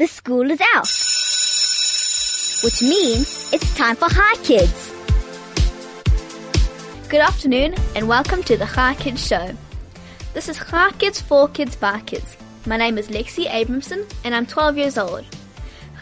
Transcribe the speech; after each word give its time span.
the 0.00 0.06
school 0.06 0.50
is 0.50 0.60
out. 0.74 0.88
Which 2.64 2.80
means 2.80 3.52
it's 3.52 3.74
time 3.76 3.96
for 3.96 4.08
Hi 4.10 4.34
Kids. 4.42 4.90
Good 7.10 7.20
afternoon 7.20 7.74
and 7.94 8.08
welcome 8.08 8.42
to 8.44 8.56
the 8.56 8.64
Hi 8.64 8.94
Kids 8.94 9.26
Show. 9.26 9.54
This 10.32 10.48
is 10.48 10.56
Hi 10.56 10.90
Kids 10.92 11.20
for 11.20 11.48
Kids 11.48 11.76
by 11.76 12.00
Kids. 12.00 12.38
My 12.64 12.78
name 12.78 12.96
is 12.96 13.08
Lexi 13.08 13.46
Abramson 13.46 14.10
and 14.24 14.34
I'm 14.34 14.46
12 14.46 14.78
years 14.78 14.96
old. 14.96 15.26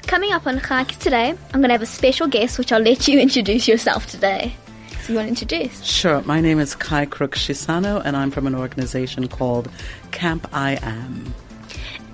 Coming 0.07 0.31
up 0.31 0.47
on 0.47 0.59
Hi 0.59 0.85
Kids 0.85 0.99
today, 0.99 1.31
I'm 1.31 1.61
going 1.61 1.71
to 1.71 1.75
have 1.75 1.83
a 1.83 1.87
special 1.87 2.29
guest 2.29 2.57
which 2.57 2.71
I'll 2.71 2.81
let 2.81 3.09
you 3.09 3.19
introduce 3.29 3.67
yourself 3.67 4.07
today. 4.07 4.55
So 5.03 5.13
you 5.13 5.17
want 5.17 5.27
to 5.27 5.31
introduce? 5.31 5.83
Sure. 5.83 6.23
My 6.23 6.41
name 6.41 6.61
is 6.61 6.77
Kai 6.77 7.07
Crooks 7.07 7.45
Chissano 7.45 8.01
and 8.05 8.17
I'm 8.17 8.31
from 8.31 8.47
an 8.47 8.55
organization 8.55 9.27
called 9.27 9.69
Camp 10.13 10.47
I 10.53 10.79
Am. 10.83 11.35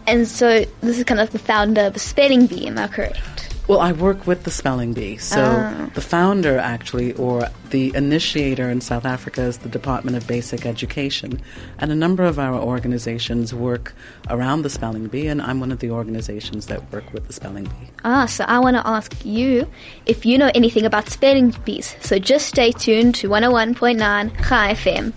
And 0.07 0.29
so 0.29 0.65
this 0.83 0.99
is 0.99 1.05
kind 1.05 1.21
of 1.21 1.31
the 1.31 1.39
founder 1.39 1.83
of 1.83 1.95
the 1.95 2.01
Spelling 2.01 2.47
Bee, 2.47 2.67
am 2.67 2.79
I 2.79 2.89
correct? 2.89 3.51
Well, 3.67 3.81
I 3.81 3.93
work 3.93 4.27
with 4.27 4.43
the 4.45 4.51
Spelling 4.51 4.93
Bee. 4.93 5.17
So 5.17 5.41
Ah. 5.43 5.89
the 5.95 6.03
founder, 6.03 6.59
actually, 6.59 7.15
or 7.15 7.49
the 7.71 7.93
initiator 7.97 8.69
in 8.69 8.83
South 8.83 9.07
Africa 9.07 9.41
is 9.41 9.57
the 9.59 9.71
Department 9.71 10.19
of 10.19 10.27
Basic 10.27 10.67
Education. 10.67 11.41
And 11.79 11.91
a 11.91 11.95
number 11.95 12.25
of 12.25 12.39
our 12.39 12.61
organizations 12.61 13.55
work 13.55 13.95
around 14.29 14.63
the 14.63 14.69
Spelling 14.69 15.07
Bee, 15.07 15.29
and 15.29 15.41
I'm 15.41 15.61
one 15.61 15.73
of 15.73 15.79
the 15.79 15.91
organizations 15.91 16.67
that 16.67 16.93
work 16.93 17.11
with 17.15 17.27
the 17.27 17.33
Spelling 17.33 17.65
Bee. 17.65 17.89
Ah, 18.05 18.27
so 18.27 18.45
I 18.47 18.59
want 18.59 18.77
to 18.77 18.87
ask 18.87 19.25
you 19.25 19.67
if 20.05 20.27
you 20.27 20.37
know 20.37 20.51
anything 20.55 20.85
about 20.85 21.09
spelling 21.09 21.55
bees. 21.65 21.97
So 22.03 22.19
just 22.19 22.47
stay 22.47 22.71
tuned 22.73 23.15
to 23.17 23.31
101.9 23.31 24.31
Chai 24.47 24.75
FM. 24.75 25.15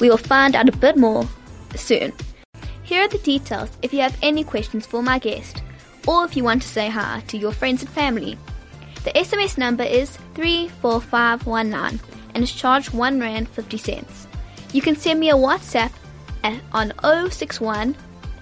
We 0.00 0.10
will 0.10 0.16
find 0.18 0.56
out 0.56 0.68
a 0.68 0.76
bit 0.76 0.96
more 0.96 1.28
soon. 1.76 2.12
Here 2.84 3.02
are 3.02 3.08
the 3.08 3.18
details 3.18 3.70
if 3.80 3.94
you 3.94 4.00
have 4.00 4.16
any 4.20 4.44
questions 4.44 4.84
for 4.84 5.02
my 5.02 5.18
guest, 5.18 5.62
or 6.06 6.26
if 6.26 6.36
you 6.36 6.44
want 6.44 6.60
to 6.62 6.68
say 6.68 6.90
hi 6.90 7.22
to 7.28 7.38
your 7.38 7.52
friends 7.52 7.80
and 7.80 7.90
family. 7.90 8.38
The 9.04 9.10
SMS 9.12 9.56
number 9.56 9.84
is 9.84 10.18
34519 10.34 11.98
and 12.34 12.44
is 12.44 12.52
charged 12.52 12.92
1 12.92 13.20
Rand 13.20 13.48
50 13.48 13.78
cents. 13.78 14.26
You 14.74 14.82
can 14.82 14.96
send 14.96 15.18
me 15.18 15.30
a 15.30 15.34
WhatsApp 15.34 15.92
at, 16.42 16.60
on 16.72 16.92
061 17.30 17.96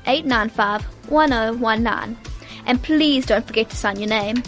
895 0.07 0.83
1019. 1.09 2.19
And 2.67 2.83
please 2.83 3.27
don't 3.27 3.47
forget 3.47 3.71
to 3.71 3.77
sign 3.77 4.01
your 4.01 4.09
name. 4.09 4.43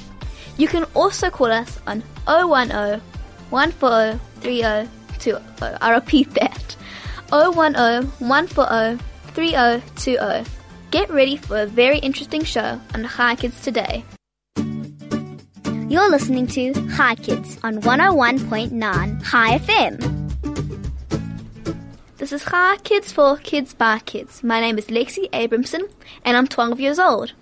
You 0.56 0.66
can 0.66 0.84
also 0.94 1.30
call 1.30 1.52
us 1.52 1.78
on 1.86 2.02
010 2.26 3.00
140 3.50 4.18
3020. 4.40 5.76
I 5.80 5.90
repeat 5.92 6.30
that 6.34 6.76
010 7.30 8.06
140 8.18 9.13
3020. 9.34 10.48
Get 10.90 11.10
ready 11.10 11.36
for 11.36 11.62
a 11.62 11.66
very 11.66 11.98
interesting 11.98 12.44
show 12.44 12.80
on 12.94 13.04
Hi 13.04 13.34
Kids 13.34 13.60
today. 13.60 14.04
You're 15.88 16.08
listening 16.08 16.46
to 16.48 16.72
Hi 16.90 17.16
Kids 17.16 17.58
on 17.64 17.80
101.9 17.82 19.24
Chai 19.28 19.58
FM. 19.58 20.24
This 22.18 22.32
is 22.32 22.44
Hi 22.44 22.76
Kids 22.84 23.10
for 23.10 23.36
Kids 23.38 23.74
by 23.74 23.98
Kids. 23.98 24.44
My 24.44 24.60
name 24.60 24.78
is 24.78 24.86
Lexi 24.86 25.28
Abramson 25.30 25.90
and 26.24 26.36
I'm 26.36 26.46
12 26.46 26.78
years 26.78 26.98
old. 27.00 27.32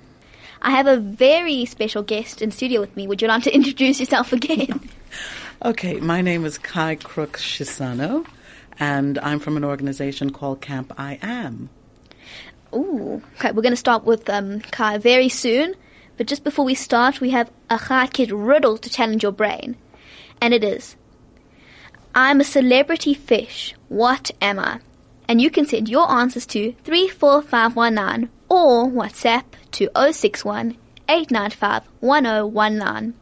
I 0.63 0.71
have 0.71 0.87
a 0.87 0.97
very 0.97 1.67
special 1.67 2.03
guest 2.03 2.41
in 2.41 2.51
studio 2.53 2.81
with 2.81 2.97
me. 2.97 3.07
Would 3.07 3.21
you 3.21 3.29
like 3.29 3.43
to 3.43 3.55
introduce 3.55 4.01
yourself 4.01 4.33
again? 4.33 4.89
Okay, 5.65 6.01
my 6.01 6.23
name 6.23 6.45
is 6.45 6.59
Kai 6.59 6.97
Crooks 6.97 7.41
Chissano, 7.41 8.27
and 8.81 9.17
I'm 9.21 9.39
from 9.39 9.57
an 9.57 9.63
organization 9.63 10.31
called 10.31 10.61
Camp 10.61 10.93
I 10.99 11.21
Am. 11.23 11.71
Ooh, 12.75 13.23
okay, 13.37 13.53
we're 13.53 13.63
going 13.63 13.73
to 13.73 13.77
start 13.77 14.05
with 14.05 14.29
um, 14.31 14.61
Kai 14.61 14.99
very 14.99 15.29
soon. 15.29 15.75
But 16.17 16.27
just 16.27 16.45
before 16.45 16.65
we 16.65 16.75
start, 16.75 17.21
we 17.21 17.31
have 17.31 17.51
a 17.71 17.77
Hi 17.77 18.07
Kid 18.07 18.31
riddle 18.33 18.79
to 18.79 18.91
challenge 18.91 19.23
your 19.23 19.33
brain. 19.33 19.77
And 20.41 20.53
it 20.55 20.65
is 20.65 20.97
I'm 22.15 22.41
a 22.41 22.45
celebrity 22.45 23.15
fish. 23.15 23.75
What 23.89 24.31
am 24.41 24.59
I? 24.59 24.81
And 25.29 25.41
you 25.41 25.51
can 25.51 25.67
send 25.67 25.89
your 25.89 26.11
answers 26.11 26.45
to 26.47 26.73
34519 26.85 28.29
or 28.49 28.87
WhatsApp 28.89 29.45
to 29.73 29.89
061 30.13 30.77
895 31.09 31.85
1019. 32.01 33.15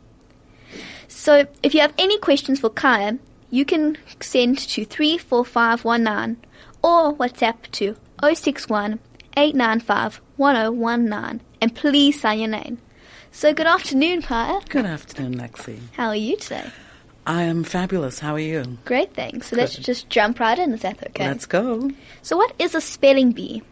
So 1.06 1.46
if 1.62 1.74
you 1.74 1.80
have 1.80 1.94
any 1.98 2.18
questions 2.18 2.60
for 2.60 2.70
Kaya, 2.70 3.18
you 3.50 3.64
can 3.64 3.96
send 4.20 4.58
to 4.58 4.84
34519 4.84 6.44
or 6.82 7.14
WhatsApp 7.14 7.70
to 7.72 7.96
061 8.22 8.98
895 9.36 10.20
1019 10.36 11.40
and 11.60 11.74
please 11.74 12.20
sign 12.20 12.40
your 12.40 12.48
name. 12.48 12.78
So 13.32 13.54
good 13.54 13.66
afternoon, 13.66 14.22
Kaya. 14.22 14.60
Good 14.68 14.86
afternoon, 14.86 15.36
Lexi. 15.38 15.78
How 15.92 16.08
are 16.08 16.16
you 16.16 16.36
today? 16.36 16.70
I 17.26 17.42
am 17.42 17.62
fabulous. 17.64 18.18
How 18.18 18.34
are 18.34 18.40
you? 18.40 18.78
Great, 18.84 19.14
thanks. 19.14 19.48
So 19.48 19.56
let's 19.56 19.76
just 19.76 20.08
jump 20.08 20.40
right 20.40 20.58
in, 20.58 20.72
is 20.72 20.80
that 20.82 21.00
okay? 21.08 21.28
Let's 21.28 21.46
go. 21.46 21.90
So 22.22 22.36
what 22.36 22.52
is 22.58 22.74
a 22.74 22.80
spelling 22.80 23.32
bee? 23.32 23.62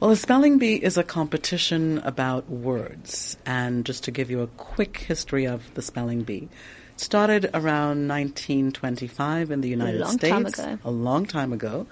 Well, 0.00 0.10
a 0.12 0.16
spelling 0.16 0.58
bee 0.58 0.76
is 0.76 0.96
a 0.96 1.02
competition 1.02 1.98
about 2.04 2.48
words. 2.48 3.36
And 3.44 3.84
just 3.84 4.04
to 4.04 4.12
give 4.12 4.30
you 4.30 4.42
a 4.42 4.46
quick 4.46 4.98
history 4.98 5.44
of 5.44 5.74
the 5.74 5.82
spelling 5.82 6.22
bee, 6.22 6.48
it 6.94 7.00
started 7.00 7.50
around 7.52 8.06
1925 8.06 9.50
in 9.50 9.60
the 9.60 9.68
United 9.68 10.00
long 10.00 10.18
States. 10.18 10.60
A 10.84 10.90
long 10.90 11.26
time 11.26 11.52
ago. 11.52 11.86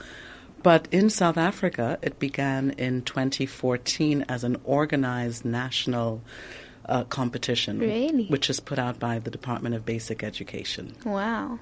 But 0.67 0.89
in 0.91 1.11
South 1.11 1.37
Africa, 1.37 1.97
it 2.03 2.19
began 2.19 2.71
in 2.71 3.03
2014 3.03 4.25
as 4.29 4.43
an 4.43 4.57
organized 4.65 5.45
national 5.45 6.23
uh, 6.87 7.05
competition. 7.05 7.79
Really? 7.79 8.27
Which 8.27 8.51
is 8.51 8.59
put 8.59 8.77
out 8.77 8.99
by 8.99 9.21
the 9.21 9.31
Department 9.31 9.77
of 9.77 9.85
Basic 9.85 10.25
Education. 10.25 10.97
Wow. 11.05 11.61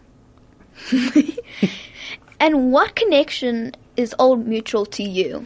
and 2.40 2.72
what 2.72 2.96
connection 2.96 3.74
is 3.94 4.14
Old 4.18 4.46
Mutual 4.46 4.86
to 4.86 5.02
you? 5.02 5.44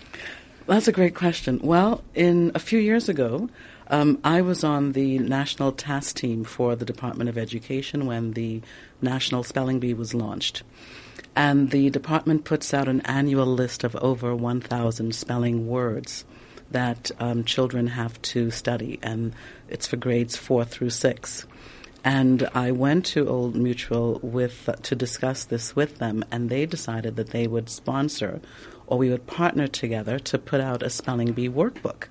That's 0.69 0.87
a 0.87 0.93
great 0.93 1.17
question. 1.17 1.59
Well, 1.61 2.05
in 2.15 2.53
a 2.55 2.61
few 2.61 2.79
years 2.79 3.09
ago, 3.09 3.51
um, 3.89 4.19
I 4.23 4.43
was 4.43 4.65
on 4.65 4.93
the 4.93 5.19
national 5.19 5.73
task 5.73 6.17
team 6.17 6.45
for 6.45 6.77
the 6.77 6.85
Department 6.85 7.31
of 7.31 7.39
Education 7.39 8.07
when 8.07 8.33
the 8.33 8.61
National 9.01 9.43
Spelling 9.43 9.81
Bee 9.81 9.95
was 9.95 10.15
launched. 10.15 10.63
And 11.35 11.71
the 11.71 11.89
department 11.91 12.45
puts 12.45 12.75
out 12.75 12.89
an 12.89 13.01
annual 13.03 13.47
list 13.47 13.85
of 13.85 13.97
over 13.97 14.35
1,000 14.35 15.15
spelling 15.15 15.69
words 15.69 16.25
that 16.71 17.11
um, 17.19 17.45
children 17.45 17.87
have 17.87 18.21
to 18.21 18.51
study, 18.51 18.99
and 19.03 19.33
it's 19.69 19.87
for 19.87 19.97
grades 19.97 20.37
four 20.37 20.65
through 20.65 20.91
six. 20.91 21.47
And 22.05 22.49
I 22.55 22.71
went 22.71 23.07
to 23.07 23.29
Old 23.29 23.55
Mutual 23.55 24.21
with 24.23 24.69
to 24.83 24.95
discuss 24.95 25.45
this 25.45 25.75
with 25.75 25.99
them, 25.99 26.25
and 26.31 26.49
they 26.49 26.67
decided 26.67 27.17
that 27.17 27.31
they 27.31 27.47
would 27.47 27.69
sponsor, 27.69 28.41
or 28.87 28.99
we 28.99 29.11
would 29.11 29.27
partner 29.27 29.67
together 29.67 30.19
to 30.19 30.39
put 30.39 30.61
out 30.61 30.83
a 30.83 30.91
spelling 30.91 31.33
bee 31.33 31.49
workbook. 31.49 32.05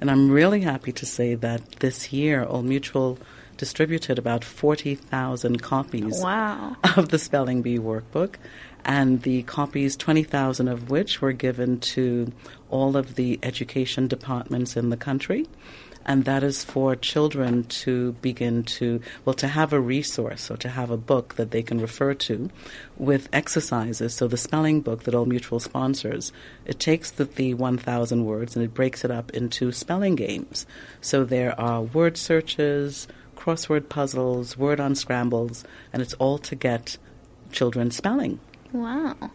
And 0.00 0.10
I'm 0.10 0.30
really 0.30 0.62
happy 0.62 0.92
to 0.92 1.06
say 1.06 1.34
that 1.34 1.80
this 1.80 2.12
year 2.12 2.44
Old 2.44 2.64
Mutual 2.64 3.18
distributed 3.58 4.18
about 4.18 4.42
40,000 4.44 5.60
copies 5.60 6.22
Wow. 6.22 6.76
of 6.96 7.10
the 7.10 7.18
spelling 7.18 7.60
bee 7.60 7.78
workbook, 7.78 8.36
and 8.86 9.20
the 9.22 9.42
copies, 9.42 9.96
20,000 9.96 10.68
of 10.68 10.88
which 10.88 11.20
were 11.20 11.32
given 11.32 11.78
to 11.80 12.32
all 12.70 12.96
of 12.96 13.16
the 13.16 13.38
education 13.42 14.08
departments 14.08 14.76
in 14.76 14.88
the 14.88 14.96
country. 14.96 15.46
And 16.06 16.24
that 16.24 16.42
is 16.42 16.64
for 16.64 16.96
children 16.96 17.64
to 17.64 18.12
begin 18.22 18.64
to, 18.64 19.00
well, 19.24 19.34
to 19.34 19.48
have 19.48 19.72
a 19.72 19.80
resource 19.80 20.50
or 20.50 20.56
to 20.56 20.68
have 20.68 20.90
a 20.90 20.96
book 20.96 21.34
that 21.34 21.50
they 21.50 21.62
can 21.62 21.80
refer 21.80 22.14
to 22.14 22.50
with 22.96 23.28
exercises. 23.32 24.14
So 24.14 24.26
the 24.26 24.36
spelling 24.36 24.80
book 24.80 25.04
that 25.04 25.14
Old 25.14 25.28
Mutual 25.28 25.60
sponsors, 25.60 26.32
it 26.64 26.80
takes 26.80 27.10
the, 27.10 27.24
the 27.24 27.54
1,000 27.54 28.24
words 28.24 28.56
and 28.56 28.64
it 28.64 28.74
breaks 28.74 29.04
it 29.04 29.10
up 29.10 29.30
into 29.32 29.72
spelling 29.72 30.16
games. 30.16 30.66
So 31.00 31.24
there 31.24 31.58
are 31.60 31.82
word 31.82 32.16
searches, 32.16 33.06
crossword 33.36 33.88
puzzles, 33.88 34.56
word 34.56 34.80
unscrambles, 34.80 35.64
and 35.92 36.02
it's 36.02 36.14
all 36.14 36.38
to 36.38 36.54
get 36.54 36.96
children 37.52 37.90
spelling. 37.90 38.40
Wow. 38.72 39.30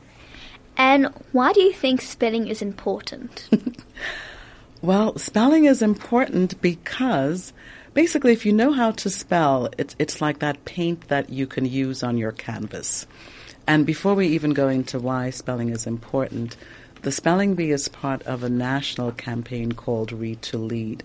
And 0.77 1.07
why 1.31 1.53
do 1.53 1.61
you 1.61 1.73
think 1.73 2.01
spelling 2.01 2.47
is 2.47 2.61
important? 2.61 3.49
Well, 4.85 5.17
spelling 5.17 5.65
is 5.65 5.81
important 5.81 6.61
because 6.61 7.53
basically, 7.95 8.33
if 8.33 8.45
you 8.45 8.53
know 8.53 8.71
how 8.71 8.91
to 8.91 9.09
spell, 9.09 9.67
it's, 9.79 9.95
it's 9.97 10.21
like 10.21 10.37
that 10.39 10.63
paint 10.63 11.07
that 11.07 11.31
you 11.31 11.47
can 11.47 11.65
use 11.65 12.03
on 12.03 12.19
your 12.19 12.31
canvas. 12.31 13.07
And 13.65 13.87
before 13.87 14.13
we 14.13 14.27
even 14.27 14.53
go 14.53 14.67
into 14.67 14.99
why 14.99 15.31
spelling 15.31 15.69
is 15.69 15.87
important, 15.87 16.55
the 17.01 17.11
Spelling 17.11 17.55
Bee 17.55 17.71
is 17.71 17.87
part 17.87 18.21
of 18.27 18.43
a 18.43 18.49
national 18.49 19.11
campaign 19.13 19.71
called 19.71 20.11
Read 20.11 20.43
to 20.43 20.59
Lead, 20.59 21.03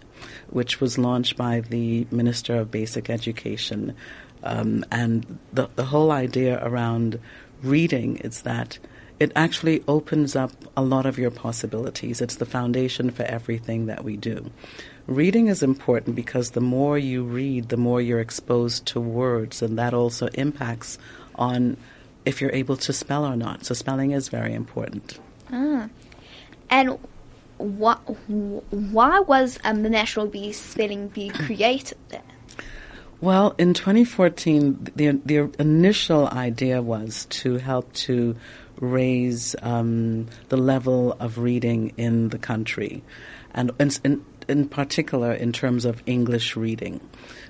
which 0.50 0.78
was 0.82 0.98
launched 0.98 1.38
by 1.38 1.60
the 1.60 2.06
Minister 2.10 2.56
of 2.56 2.70
Basic 2.70 3.08
Education. 3.08 3.96
Um, 4.42 4.84
and 4.92 5.38
the, 5.54 5.70
the 5.76 5.86
whole 5.86 6.12
idea 6.12 6.62
around 6.62 7.18
reading 7.62 8.18
is 8.18 8.42
that 8.42 8.78
it 9.20 9.31
actually 9.37 9.84
opens 9.87 10.34
up 10.34 10.50
a 10.78 10.82
lot 10.82 11.05
of 11.05 11.19
your 11.19 11.31
possibilities. 11.31 12.22
It's 12.22 12.37
the 12.37 12.46
foundation 12.46 13.11
for 13.11 13.22
everything 13.25 13.87
that 13.87 14.02
we 14.02 14.17
do. 14.17 14.50
Reading 15.06 15.49
is 15.49 15.62
important 15.62 16.17
because 16.17 16.52
the 16.52 16.62
more 16.62 16.96
you 16.96 17.22
read, 17.22 17.69
the 17.69 17.76
more 17.76 18.00
you're 18.00 18.20
exposed 18.20 18.87
to 18.87 19.00
words, 19.00 19.61
and 19.61 19.78
that 19.78 19.93
also 19.93 20.28
impacts 20.28 20.99
on 21.34 21.76
if 22.25 22.40
you're 22.40 22.52
able 22.52 22.78
to 22.78 22.93
spell 22.94 23.26
or 23.26 23.37
not. 23.37 23.67
So 23.67 23.75
spelling 23.75 24.12
is 24.12 24.31
very 24.31 24.55
important. 24.55 25.20
Ah. 25.52 25.88
And 26.70 26.99
why, 27.58 27.96
why 27.96 29.20
was 29.20 29.58
um, 29.64 29.82
the 29.82 29.90
National 29.90 30.26
Bee 30.28 30.52
Spelling 30.52 31.08
Bee 31.08 31.28
created 31.34 31.99
then? 32.08 32.23
Well, 33.20 33.55
in 33.58 33.75
2014, 33.75 34.93
the, 34.96 35.20
the 35.26 35.50
initial 35.58 36.26
idea 36.28 36.81
was 36.81 37.26
to 37.26 37.56
help 37.56 37.93
to 37.93 38.34
raise 38.80 39.54
um, 39.62 40.26
the 40.48 40.56
level 40.56 41.12
of 41.20 41.38
reading 41.38 41.92
in 41.96 42.30
the 42.30 42.38
country, 42.38 43.02
and 43.54 43.70
in, 44.04 44.24
in 44.48 44.68
particular 44.68 45.32
in 45.32 45.52
terms 45.52 45.84
of 45.84 46.02
English 46.06 46.56
reading. 46.56 47.00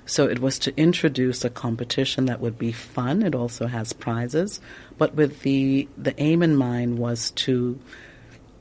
So 0.05 0.25
it 0.25 0.39
was 0.39 0.59
to 0.59 0.77
introduce 0.77 1.43
a 1.43 1.49
competition 1.49 2.25
that 2.25 2.41
would 2.41 2.57
be 2.57 2.71
fun. 2.71 3.23
It 3.23 3.33
also 3.33 3.67
has 3.67 3.93
prizes, 3.93 4.59
but 4.97 5.15
with 5.15 5.41
the 5.41 5.87
the 5.97 6.19
aim 6.21 6.43
in 6.43 6.55
mind 6.55 6.99
was 6.99 7.31
to 7.31 7.79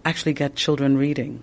actually 0.04 0.32
get 0.32 0.54
children 0.56 0.96
reading. 0.96 1.42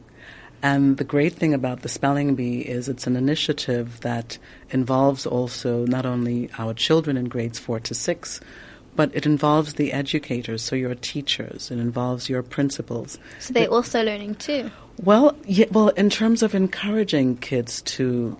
And 0.63 0.97
the 0.97 1.03
great 1.03 1.33
thing 1.33 1.53
about 1.53 1.81
the 1.81 1.89
Spelling 1.89 2.33
Bee 2.33 2.61
is 2.61 2.89
it's 2.89 3.05
an 3.05 3.15
initiative 3.15 3.99
that 4.01 4.39
involves 4.71 5.27
also 5.27 5.85
not 5.85 6.05
only 6.05 6.49
our 6.57 6.73
children 6.73 7.15
in 7.15 7.25
grades 7.25 7.59
four 7.59 7.79
to 7.81 7.93
six, 7.93 8.39
but 8.97 9.15
it 9.15 9.25
involves 9.25 9.75
the 9.75 9.93
educators, 9.93 10.61
so 10.61 10.75
your 10.75 10.95
teachers. 10.95 11.71
It 11.71 11.77
involves 11.77 12.29
your 12.29 12.43
principals. 12.43 13.17
So 13.39 13.53
they're 13.53 13.69
also 13.69 14.03
learning 14.03 14.35
too. 14.35 14.71
Well, 15.01 15.37
yeah, 15.45 15.67
well, 15.71 15.89
in 15.89 16.09
terms 16.09 16.43
of 16.43 16.55
encouraging 16.55 17.37
kids 17.37 17.83
to 17.83 18.35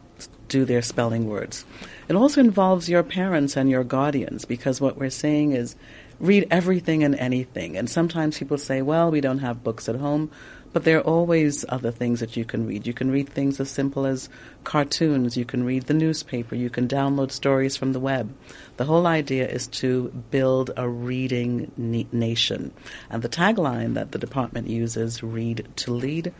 do 0.50 0.66
their 0.66 0.82
spelling 0.82 1.28
words, 1.28 1.64
it 2.10 2.16
also 2.16 2.42
involves 2.42 2.90
your 2.90 3.04
parents 3.04 3.56
and 3.56 3.70
your 3.70 3.84
guardians 3.84 4.44
because 4.44 4.82
what 4.82 4.98
we're 4.98 5.12
saying 5.12 5.52
is 5.52 5.76
read 6.20 6.48
everything 6.50 7.04
and 7.04 7.16
anything. 7.16 7.78
And 7.78 7.88
sometimes 7.88 8.40
people 8.40 8.58
say, 8.58 8.82
well, 8.82 9.12
we 9.12 9.22
don't 9.22 9.40
have 9.40 9.64
books 9.64 9.88
at 9.88 9.96
home. 9.96 10.32
But 10.78 10.84
there 10.84 11.00
are 11.00 11.02
always 11.02 11.66
other 11.70 11.90
things 11.90 12.20
that 12.20 12.38
you 12.38 12.46
can 12.46 12.68
read. 12.68 12.86
You 12.86 12.94
can 12.94 13.10
read 13.10 13.30
things 13.30 13.60
as 13.60 13.72
simple 13.72 14.06
as 14.06 14.30
cartoons, 14.64 15.36
you 15.36 15.44
can 15.44 15.64
read 15.64 15.88
the 15.88 15.96
newspaper, 15.96 16.54
you 16.54 16.70
can 16.70 16.88
download 16.88 17.32
stories 17.32 17.76
from 17.76 17.94
the 17.94 18.00
web. 18.00 18.32
The 18.76 18.86
whole 18.86 19.08
idea 19.08 19.48
is 19.48 19.66
to 19.82 20.10
build 20.30 20.70
a 20.78 20.88
reading 20.88 21.72
nation. 22.12 22.74
And 23.10 23.24
the 23.24 23.28
tagline 23.28 23.96
that 23.96 24.12
the 24.12 24.20
department 24.20 24.70
uses, 24.70 25.24
read 25.24 25.68
to 25.78 25.94
lead, 25.94 26.32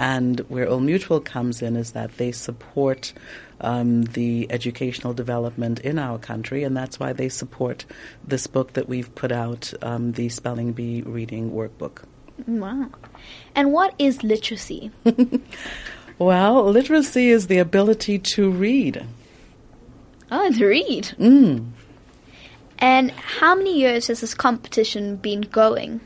and 0.00 0.40
where 0.48 0.68
Old 0.68 0.82
Mutual 0.82 1.20
comes 1.20 1.62
in 1.62 1.76
is 1.76 1.92
that 1.92 2.16
they 2.16 2.32
support 2.32 3.12
um, 3.60 4.02
the 4.02 4.48
educational 4.50 5.14
development 5.14 5.78
in 5.78 6.00
our 6.00 6.18
country, 6.18 6.64
and 6.64 6.76
that's 6.76 6.98
why 6.98 7.12
they 7.12 7.28
support 7.28 7.84
this 8.26 8.48
book 8.48 8.72
that 8.72 8.88
we've 8.88 9.14
put 9.14 9.30
out, 9.30 9.72
um, 9.80 10.10
the 10.10 10.28
Spelling 10.28 10.72
Bee 10.72 11.02
Reading 11.02 11.52
Workbook. 11.52 12.02
Wow. 12.46 12.90
And 13.54 13.72
what 13.72 13.94
is 13.98 14.22
literacy? 14.22 14.90
well, 16.18 16.64
literacy 16.64 17.30
is 17.30 17.46
the 17.46 17.58
ability 17.58 18.18
to 18.18 18.50
read. 18.50 19.06
Oh, 20.30 20.50
to 20.52 20.66
read. 20.66 21.14
Mm. 21.18 21.70
And 22.78 23.10
how 23.12 23.54
many 23.54 23.78
years 23.78 24.08
has 24.08 24.20
this 24.20 24.34
competition 24.34 25.16
been 25.16 25.42
going? 25.42 26.00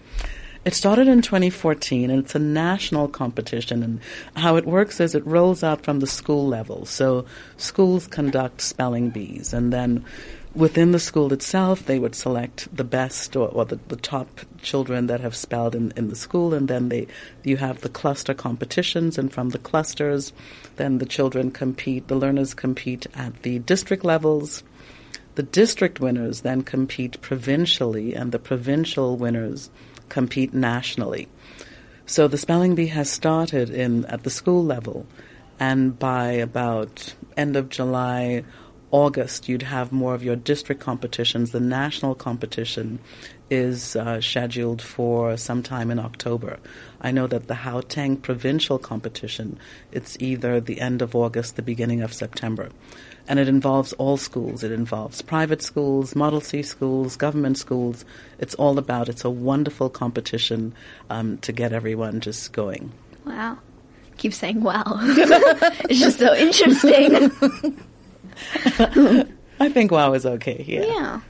It 0.65 0.75
started 0.75 1.09
in 1.09 1.23
2014 1.23 2.11
and 2.11 2.23
it's 2.23 2.35
a 2.35 2.39
national 2.39 3.09
competition. 3.09 3.83
And 3.83 4.01
how 4.37 4.57
it 4.57 4.67
works 4.67 5.01
is 5.01 5.15
it 5.15 5.27
rolls 5.27 5.65
out 5.65 5.83
from 5.83 6.01
the 6.01 6.07
school 6.07 6.47
level. 6.47 6.85
So 6.85 7.25
schools 7.57 8.07
conduct 8.07 8.61
spelling 8.61 9.09
bees 9.09 9.55
and 9.55 9.73
then 9.73 10.05
within 10.55 10.93
the 10.93 10.99
school 10.99 11.33
itself, 11.33 11.87
they 11.87 11.99
would 11.99 12.15
select 12.15 12.75
the 12.75 12.85
best 12.85 13.37
or, 13.37 13.49
or 13.49 13.65
the, 13.65 13.79
the, 13.89 13.97
top 13.97 14.41
children 14.63 15.07
that 15.07 15.21
have 15.21 15.37
spelled 15.37 15.75
in, 15.75 15.93
in 15.97 16.09
the 16.09 16.17
school, 16.17 16.53
and 16.53 16.69
then 16.69 16.89
they 16.89 17.07
you 17.45 17.57
have 17.57 17.81
the 17.81 17.89
cluster 17.89 18.35
competitions, 18.35 19.19
and 19.19 19.33
from 19.33 19.51
the 19.51 19.59
clusters, 19.59 20.33
then 20.77 20.99
the 20.99 21.07
children 21.07 21.51
compete, 21.51 22.09
the 22.09 22.17
learners 22.17 22.55
compete 22.55 23.07
at 23.15 23.43
the 23.43 23.59
district 23.61 24.05
levels. 24.05 24.63
The 25.37 25.43
district 25.45 26.01
winners 26.01 26.41
then 26.41 26.63
compete 26.63 27.21
provincially, 27.21 28.15
and 28.15 28.33
the 28.33 28.39
provincial 28.39 29.17
winners 29.17 29.71
compete 30.09 30.53
nationally. 30.53 31.29
So 32.07 32.27
the 32.27 32.39
spelling 32.39 32.75
bee 32.75 32.89
has 32.89 33.09
started 33.09 33.71
in 33.71 34.05
at 34.07 34.25
the 34.25 34.31
school 34.31 34.65
level, 34.65 35.07
and 35.61 35.97
by 35.97 36.33
about 36.33 37.15
end 37.37 37.57
of 37.57 37.69
July 37.69 38.43
August, 38.91 39.49
you'd 39.49 39.63
have 39.63 39.93
more 39.93 40.15
of 40.15 40.23
your 40.25 40.37
district 40.37 40.81
competitions. 40.81 41.53
The 41.53 41.61
national 41.61 42.15
competition 42.17 42.99
is 43.49 43.95
uh, 43.95 44.21
scheduled 44.21 44.83
for 44.83 45.37
sometime 45.37 45.91
in 45.91 45.99
October. 45.99 46.59
I 47.01 47.11
know 47.11 47.27
that 47.29 47.47
the 47.47 47.55
Gauteng 47.55 48.21
provincial 48.21 48.79
competition, 48.79 49.59
it's 49.93 50.17
either 50.21 50.61
the 50.61 50.81
end 50.81 51.03
of 51.03 51.15
August, 51.15 51.57
the 51.57 51.63
beginning 51.63 52.03
of 52.03 52.13
September. 52.13 52.71
And 53.29 53.39
it 53.39 53.49
involves 53.49 53.93
all 53.95 54.17
schools. 54.17 54.65
It 54.65 54.73
involves 54.73 55.23
private 55.23 55.63
schools, 55.63 56.17
Model 56.17 56.41
C 56.41 56.63
schools, 56.63 57.17
government 57.17 57.59
schools. 57.59 58.05
It's 58.39 58.55
all 58.57 58.77
about, 58.79 59.09
it's 59.09 59.25
a 59.25 59.31
wonderful 59.31 59.89
competition 59.89 60.75
um, 61.11 61.39
to 61.39 61.53
get 61.53 61.73
everyone 61.73 62.21
just 62.21 62.53
going. 62.53 62.93
Wow. 63.25 63.59
Keep 64.17 64.35
saying 64.35 64.63
wow. 64.63 64.83
it's 65.89 66.01
just 66.01 66.19
so 66.19 66.35
interesting. 66.35 67.31
I 69.61 69.69
think 69.69 69.91
WoW 69.91 70.13
is 70.15 70.25
okay, 70.25 70.65
yeah. 70.67 70.85
Yeah. 70.85 71.21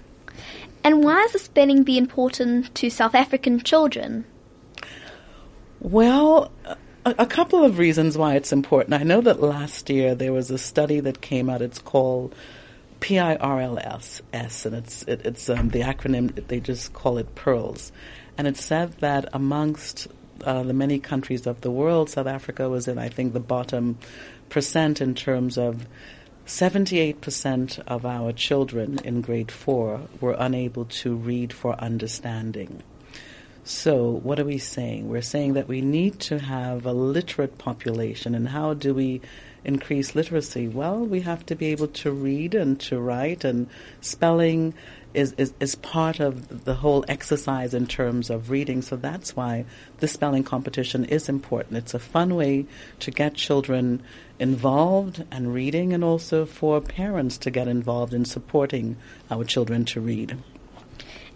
And 0.83 1.05
why 1.05 1.23
is 1.25 1.33
the 1.33 1.39
spelling 1.39 1.83
bee 1.83 1.99
important 1.99 2.75
to 2.77 2.91
South 2.91 3.15
African 3.15 3.61
children? 3.61 4.25
Well, 5.81 6.51
a, 7.05 7.15
a, 7.19 7.27
couple 7.27 7.65
of 7.65 7.79
reasons 7.79 8.17
why 8.17 8.35
it's 8.35 8.53
important. 8.53 8.95
I 8.95 9.03
know 9.03 9.21
that 9.21 9.41
last 9.41 9.91
year 9.91 10.15
there 10.15 10.33
was 10.33 10.51
a 10.51 10.59
study 10.59 11.01
that 11.01 11.21
came 11.21 11.51
out. 11.51 11.63
It's 11.63 11.79
called 11.79 12.35
PIRLS, 13.01 14.23
S, 14.33 14.67
and 14.67 14.77
it's 14.77 15.03
it, 15.05 15.23
it's 15.25 15.49
um, 15.49 15.71
the 15.71 15.81
acronym. 15.81 16.47
They 16.49 16.61
just 16.61 16.93
call 16.93 17.19
it 17.19 17.35
PEARLS, 17.35 17.93
and 18.39 18.47
it 18.47 18.57
said 18.57 18.93
that 19.01 19.29
amongst 19.33 20.09
uh, 20.45 20.63
the 20.63 20.75
many 20.75 20.99
countries 20.99 21.47
of 21.47 21.63
the 21.63 21.71
world, 21.71 22.11
South 22.11 22.27
Africa 22.27 22.69
was 22.69 22.89
in 22.89 22.99
I 22.99 23.09
think 23.09 23.33
the 23.33 23.41
bottom 23.41 23.99
percent 24.51 25.01
in 25.01 25.15
terms 25.15 25.57
of 25.57 25.87
78% 26.51 27.79
of 27.87 28.05
our 28.05 28.33
children 28.33 28.99
in 29.05 29.21
grade 29.21 29.53
four 29.53 30.09
were 30.21 30.35
unable 30.37 30.85
to 30.85 31.15
read 31.15 31.53
for 31.53 31.77
understanding. 31.77 32.83
So, 33.63 34.11
what 34.11 34.41
are 34.41 34.45
we 34.45 34.59
saying? 34.59 35.09
We're 35.09 35.23
saying 35.23 35.53
that 35.53 35.69
we 35.69 35.81
need 35.81 36.19
to 36.21 36.41
have 36.41 36.85
a 36.87 36.93
literate 36.93 37.57
population. 37.57 38.35
And 38.35 38.49
how 38.49 38.75
do 38.75 38.93
we 38.93 39.21
increase 39.65 40.17
literacy? 40.17 40.67
Well, 40.67 40.99
we 40.99 41.21
have 41.21 41.47
to 41.47 41.55
be 41.55 41.67
able 41.67 41.87
to 42.03 42.11
read 42.11 42.57
and 42.57 42.81
to 42.81 42.99
write, 42.99 43.45
and 43.45 43.69
spelling 44.01 44.75
is, 45.15 45.33
is, 45.33 45.53
is 45.61 45.75
part 45.75 46.21
of 46.21 46.65
the 46.65 46.75
whole 46.75 47.05
exercise 47.09 47.75
in 47.75 47.87
terms 47.87 48.31
of 48.31 48.51
reading. 48.51 48.83
So 48.83 48.97
that's 48.97 49.37
why 49.37 49.65
the 49.99 50.09
spelling 50.09 50.45
competition 50.45 51.05
is 51.05 51.29
important. 51.29 51.77
It's 51.77 51.95
a 51.95 51.99
fun 51.99 52.35
way 52.35 52.67
to 53.01 53.11
get 53.11 53.35
children 53.35 54.03
involved 54.39 55.25
and 55.31 55.53
reading, 55.53 55.93
and 55.93 56.03
also 56.03 56.47
for 56.47 56.81
parents 56.81 57.37
to 57.39 57.51
get 57.51 57.69
involved 57.69 58.15
in 58.15 58.25
supporting 58.25 58.97
our 59.31 59.45
children 59.45 59.85
to 59.87 60.01
read. 60.01 60.39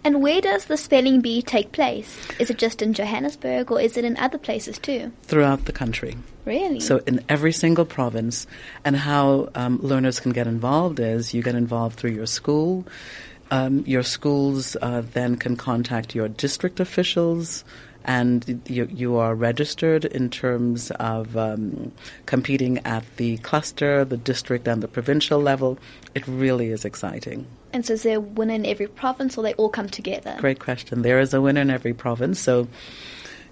And 0.05 0.21
where 0.21 0.39
does 0.39 0.65
the 0.65 0.77
spelling 0.77 1.21
bee 1.21 1.41
take 1.41 1.71
place? 1.71 2.15
Is 2.37 2.51
it 2.51 2.59
just 2.59 2.83
in 2.83 2.93
Johannesburg 2.93 3.71
or 3.71 3.81
is 3.81 3.97
it 3.97 4.05
in 4.05 4.15
other 4.17 4.37
places 4.37 4.77
too? 4.77 5.11
Throughout 5.23 5.65
the 5.65 5.71
country. 5.71 6.15
Really? 6.45 6.79
So 6.79 7.01
in 7.07 7.25
every 7.27 7.51
single 7.51 7.85
province. 7.85 8.45
And 8.83 8.95
how 8.95 9.49
um, 9.55 9.79
learners 9.81 10.19
can 10.19 10.31
get 10.31 10.45
involved 10.45 10.99
is 10.99 11.33
you 11.33 11.41
get 11.41 11.55
involved 11.55 11.97
through 11.97 12.11
your 12.11 12.27
school. 12.27 12.85
Um, 13.51 13.83
your 13.85 14.03
schools 14.03 14.75
uh, 14.81 15.03
then 15.13 15.35
can 15.35 15.55
contact 15.55 16.15
your 16.15 16.27
district 16.27 16.79
officials, 16.79 17.63
and 18.03 18.61
you, 18.67 18.87
you 18.91 19.17
are 19.17 19.35
registered 19.35 20.05
in 20.05 20.29
terms 20.29 20.91
of 20.91 21.35
um, 21.37 21.91
competing 22.25 22.79
at 22.79 23.03
the 23.17 23.37
cluster, 23.37 24.05
the 24.05 24.17
district, 24.17 24.67
and 24.67 24.81
the 24.81 24.87
provincial 24.87 25.39
level. 25.39 25.77
It 26.13 26.25
really 26.27 26.69
is 26.71 26.85
exciting. 26.85 27.45
And 27.73 27.85
so, 27.85 27.93
is 27.93 28.03
there 28.03 28.17
a 28.17 28.21
winner 28.21 28.53
in 28.53 28.65
every 28.65 28.87
province, 28.87 29.37
or 29.37 29.43
they 29.43 29.53
all 29.53 29.69
come 29.69 29.89
together? 29.89 30.35
Great 30.39 30.59
question. 30.59 31.01
There 31.01 31.19
is 31.19 31.33
a 31.33 31.41
winner 31.41 31.61
in 31.61 31.69
every 31.69 31.93
province. 31.93 32.39
So, 32.39 32.67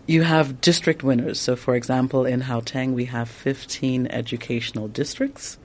you 0.08 0.24
have 0.24 0.60
district 0.62 1.04
winners. 1.04 1.40
So, 1.40 1.56
for 1.56 1.76
example, 1.76 2.26
in 2.26 2.42
Gauteng, 2.42 2.94
we 2.94 3.06
have 3.06 3.30
15 3.30 4.08
educational 4.08 4.88
districts. 4.88 5.58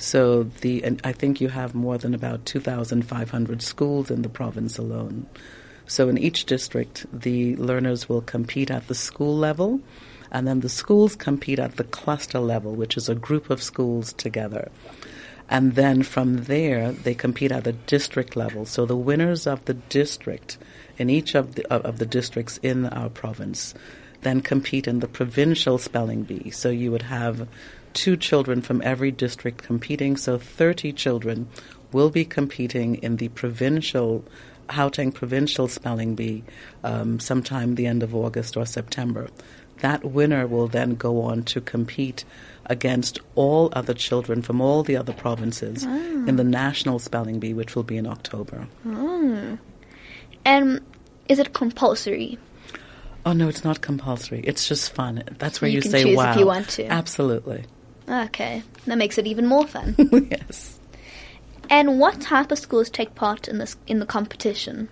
So 0.00 0.44
the 0.44 0.82
I 1.04 1.12
think 1.12 1.42
you 1.42 1.48
have 1.48 1.74
more 1.74 1.98
than 1.98 2.14
about 2.14 2.46
2,500 2.46 3.60
schools 3.60 4.10
in 4.10 4.22
the 4.22 4.30
province 4.30 4.78
alone. 4.78 5.26
So 5.86 6.08
in 6.08 6.16
each 6.16 6.46
district, 6.46 7.04
the 7.12 7.54
learners 7.56 8.08
will 8.08 8.22
compete 8.22 8.70
at 8.70 8.88
the 8.88 8.94
school 8.94 9.36
level, 9.36 9.80
and 10.30 10.48
then 10.48 10.60
the 10.60 10.70
schools 10.70 11.16
compete 11.16 11.58
at 11.58 11.76
the 11.76 11.84
cluster 11.84 12.38
level, 12.38 12.74
which 12.74 12.96
is 12.96 13.10
a 13.10 13.14
group 13.14 13.50
of 13.50 13.62
schools 13.62 14.14
together. 14.14 14.70
And 15.50 15.74
then 15.74 16.02
from 16.02 16.44
there, 16.44 16.92
they 16.92 17.14
compete 17.14 17.52
at 17.52 17.64
the 17.64 17.72
district 17.72 18.36
level. 18.36 18.64
So 18.64 18.86
the 18.86 18.96
winners 18.96 19.46
of 19.46 19.64
the 19.66 19.74
district 19.74 20.56
in 20.96 21.10
each 21.10 21.34
of 21.34 21.56
the, 21.56 21.70
of 21.70 21.98
the 21.98 22.06
districts 22.06 22.58
in 22.62 22.86
our 22.86 23.10
province 23.10 23.74
then 24.22 24.40
compete 24.40 24.86
in 24.86 25.00
the 25.00 25.08
provincial 25.08 25.78
spelling 25.78 26.22
bee. 26.22 26.50
So 26.50 26.68
you 26.70 26.90
would 26.90 27.02
have 27.02 27.48
two 27.92 28.16
children 28.16 28.62
from 28.62 28.82
every 28.82 29.10
district 29.10 29.62
competing. 29.62 30.16
So 30.16 30.38
30 30.38 30.92
children 30.92 31.48
will 31.92 32.10
be 32.10 32.24
competing 32.24 32.96
in 32.96 33.16
the 33.16 33.28
provincial 33.28 34.24
Gauteng 34.68 35.12
provincial 35.12 35.66
spelling 35.66 36.14
bee 36.14 36.44
um, 36.84 37.18
sometime 37.18 37.74
the 37.74 37.86
end 37.86 38.02
of 38.02 38.14
August 38.14 38.56
or 38.56 38.64
September. 38.64 39.28
That 39.80 40.04
winner 40.04 40.46
will 40.46 40.68
then 40.68 40.94
go 40.94 41.22
on 41.22 41.42
to 41.44 41.60
compete 41.60 42.24
against 42.66 43.18
all 43.34 43.70
other 43.72 43.94
children 43.94 44.42
from 44.42 44.60
all 44.60 44.82
the 44.82 44.96
other 44.96 45.12
provinces 45.12 45.84
oh. 45.86 46.24
in 46.26 46.36
the 46.36 46.44
national 46.44 46.98
spelling 46.98 47.40
bee, 47.40 47.52
which 47.52 47.74
will 47.74 47.82
be 47.82 47.96
in 47.96 48.06
October. 48.06 48.68
Oh. 48.86 49.58
And 50.44 50.80
is 51.28 51.38
it 51.38 51.52
compulsory? 51.52 52.38
Oh 53.26 53.32
no, 53.32 53.48
it's 53.48 53.64
not 53.64 53.80
compulsory. 53.80 54.40
It's 54.44 54.68
just 54.68 54.92
fun. 54.92 55.24
That's 55.38 55.60
where 55.60 55.68
you, 55.68 55.76
you, 55.76 55.82
can 55.82 55.90
say 55.90 56.04
choose 56.04 56.16
wow. 56.16 56.32
if 56.32 56.38
you 56.38 56.46
want 56.46 56.68
to. 56.70 56.86
Absolutely. 56.86 57.64
Okay, 58.10 58.62
that 58.86 58.98
makes 58.98 59.18
it 59.18 59.26
even 59.26 59.46
more 59.46 59.66
fun. 59.66 59.94
yes. 60.30 60.80
And 61.68 62.00
what 62.00 62.20
type 62.20 62.50
of 62.50 62.58
schools 62.58 62.90
take 62.90 63.14
part 63.14 63.46
in 63.46 63.58
this 63.58 63.76
in 63.86 64.00
the 64.00 64.06
competition? 64.06 64.88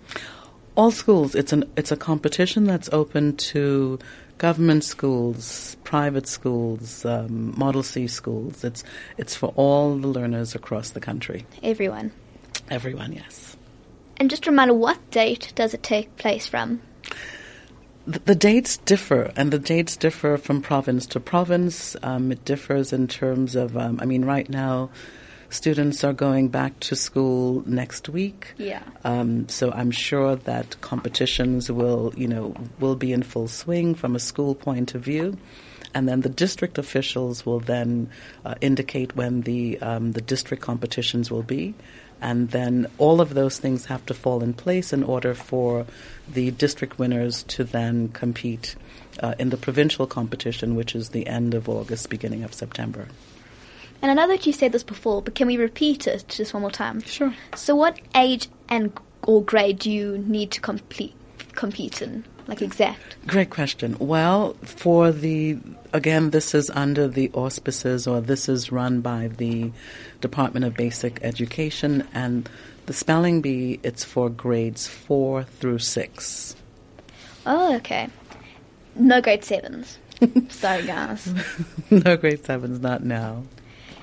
All 0.76 0.92
schools. 0.92 1.34
It's 1.34 1.52
an 1.52 1.64
it's 1.76 1.90
a 1.90 1.96
competition 1.96 2.64
that's 2.64 2.88
open 2.92 3.37
to 3.37 3.98
government 4.38 4.84
schools, 4.84 5.76
private 5.82 6.28
schools, 6.28 7.04
um, 7.04 7.58
Model 7.58 7.82
C 7.82 8.06
schools. 8.06 8.62
It's 8.62 8.84
it's 9.16 9.34
for 9.34 9.52
all 9.56 9.96
the 9.96 10.06
learners 10.06 10.54
across 10.54 10.90
the 10.90 11.00
country. 11.00 11.44
Everyone. 11.64 12.12
Everyone, 12.70 13.12
yes. 13.12 13.56
And 14.18 14.30
just 14.30 14.46
a 14.46 14.50
reminder, 14.50 14.75
what 14.75 14.98
date 15.10 15.52
does 15.54 15.75
it 15.75 15.82
take 15.82 16.16
place 16.16 16.46
from? 16.46 16.80
The, 18.08 18.34
dates 18.34 18.78
differ, 18.78 19.32
and 19.36 19.52
the 19.52 19.58
dates 19.58 19.94
differ 19.94 20.38
from 20.38 20.62
province 20.62 21.04
to 21.08 21.20
province. 21.20 21.94
Um, 22.02 22.32
it 22.32 22.42
differs 22.46 22.90
in 22.90 23.06
terms 23.06 23.54
of, 23.54 23.76
um, 23.76 23.98
I 24.00 24.06
mean, 24.06 24.24
right 24.24 24.48
now, 24.48 24.88
students 25.50 26.02
are 26.04 26.14
going 26.14 26.48
back 26.48 26.80
to 26.80 26.96
school 26.96 27.62
next 27.66 28.08
week. 28.08 28.54
Yeah. 28.56 28.82
Um, 29.04 29.46
so 29.50 29.70
I'm 29.72 29.90
sure 29.90 30.36
that 30.36 30.80
competitions 30.80 31.70
will, 31.70 32.14
you 32.16 32.28
know, 32.28 32.54
will 32.80 32.96
be 32.96 33.12
in 33.12 33.22
full 33.22 33.46
swing 33.48 33.94
from 33.94 34.16
a 34.16 34.20
school 34.20 34.54
point 34.54 34.94
of 34.94 35.02
view. 35.02 35.36
And 35.94 36.08
then 36.08 36.22
the 36.22 36.28
district 36.30 36.78
officials 36.78 37.44
will 37.44 37.60
then 37.60 38.10
uh, 38.44 38.54
indicate 38.60 39.16
when 39.16 39.42
the 39.42 39.78
um, 39.80 40.12
the 40.12 40.20
district 40.20 40.62
competitions 40.62 41.30
will 41.30 41.42
be, 41.42 41.74
and 42.20 42.50
then 42.50 42.87
all 42.98 43.20
of 43.20 43.34
those 43.34 43.58
things 43.58 43.87
have 43.87 44.04
to 44.06 44.14
fall 44.14 44.42
in 44.42 44.54
place 44.54 44.92
in 44.92 45.02
order 45.02 45.34
for 45.34 45.87
the 46.28 46.50
district 46.52 46.98
winners 46.98 47.42
to 47.44 47.64
then 47.64 48.08
compete 48.08 48.76
uh, 49.20 49.34
in 49.38 49.50
the 49.50 49.56
provincial 49.56 50.06
competition, 50.06 50.75
which 50.75 50.94
is 50.94 51.10
the 51.10 51.26
end 51.26 51.54
of 51.54 51.68
August, 51.68 52.10
beginning 52.10 52.42
of 52.44 52.54
September. 52.54 53.08
And 54.00 54.10
I 54.10 54.14
know 54.14 54.28
that 54.28 54.46
you 54.46 54.52
said 54.52 54.72
this 54.72 54.84
before, 54.84 55.22
but 55.22 55.34
can 55.34 55.46
we 55.46 55.56
repeat 55.56 56.06
it 56.06 56.25
just 56.28 56.54
one 56.54 56.60
more 56.60 56.70
time? 56.70 57.02
Sure. 57.02 57.34
So, 57.56 57.75
what 57.75 57.98
age 58.14 58.48
and 58.68 58.92
or 59.26 59.42
grade 59.42 59.80
do 59.80 59.90
you 59.90 60.18
need 60.18 60.52
to 60.52 60.60
complete 60.60 61.14
compete 61.58 62.00
in, 62.00 62.25
like 62.49 62.62
exact? 62.62 63.17
Great 63.26 63.50
question. 63.50 63.97
Well, 64.00 64.55
for 64.64 65.12
the 65.12 65.59
again, 65.93 66.31
this 66.31 66.55
is 66.55 66.71
under 66.71 67.07
the 67.07 67.31
auspices, 67.35 68.07
or 68.07 68.21
this 68.21 68.49
is 68.49 68.73
run 68.73 69.02
by 69.02 69.28
the 69.28 69.71
Department 70.21 70.64
of 70.64 70.75
Basic 70.75 71.21
Education, 71.23 72.09
and 72.14 72.49
the 72.87 72.95
spelling 72.95 73.43
bee. 73.43 73.78
It's 73.83 74.02
for 74.02 74.31
grades 74.31 74.87
four 74.87 75.45
through 75.45 75.81
six. 75.81 76.57
Oh, 77.47 77.76
okay. 77.76 78.09
No 78.97 79.21
grade 79.21 79.45
sevens. 79.45 79.99
Sorry, 80.49 80.85
guys. 80.85 81.33
no 81.90 82.17
grade 82.17 82.45
sevens, 82.45 82.81
not 82.81 83.05
now. 83.05 83.45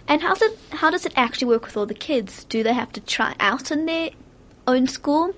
And 0.07 0.21
how's 0.21 0.41
it? 0.41 0.57
How 0.69 0.91
does 0.91 1.05
it 1.05 1.13
actually 1.15 1.47
work 1.47 1.65
with 1.65 1.75
all 1.75 1.87
the 1.87 1.95
kids? 1.95 2.43
Do 2.45 2.61
they 2.61 2.73
have 2.73 2.93
to 2.93 3.01
try 3.01 3.35
out 3.39 3.71
in 3.71 3.87
their 3.87 4.11
own 4.67 4.87
school 4.87 5.33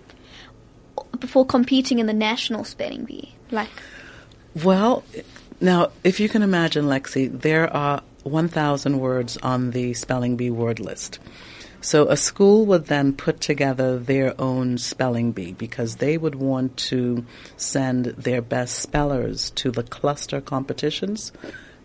before 1.20 1.46
competing 1.46 2.00
in 2.00 2.08
the 2.08 2.14
national 2.14 2.64
spelling 2.64 3.06
bee? 3.06 3.34
Like, 3.52 3.70
well, 4.64 5.04
now 5.62 5.92
if 6.04 6.20
you 6.20 6.30
can 6.30 6.42
imagine, 6.42 6.86
Lexi, 6.86 7.42
there 7.42 7.72
are 7.74 8.02
1,000 8.24 9.00
words 9.00 9.38
on 9.38 9.72
the 9.72 9.94
spelling 9.94 10.36
bee 10.36 10.50
word 10.50 10.80
list. 10.80 11.20
So 11.82 12.10
a 12.10 12.18
school 12.18 12.66
would 12.66 12.88
then 12.88 13.14
put 13.14 13.40
together 13.40 14.00
their 14.00 14.40
own 14.42 14.78
spelling 14.78 15.32
bee 15.32 15.54
because 15.54 15.98
they 15.98 16.18
would 16.18 16.36
want 16.36 16.76
to 16.78 17.26
send 17.56 18.06
their 18.06 18.42
best 18.42 18.80
spellers 18.80 19.52
to 19.52 19.72
the 19.72 19.84
cluster 19.84 20.42
competitions 20.42 21.32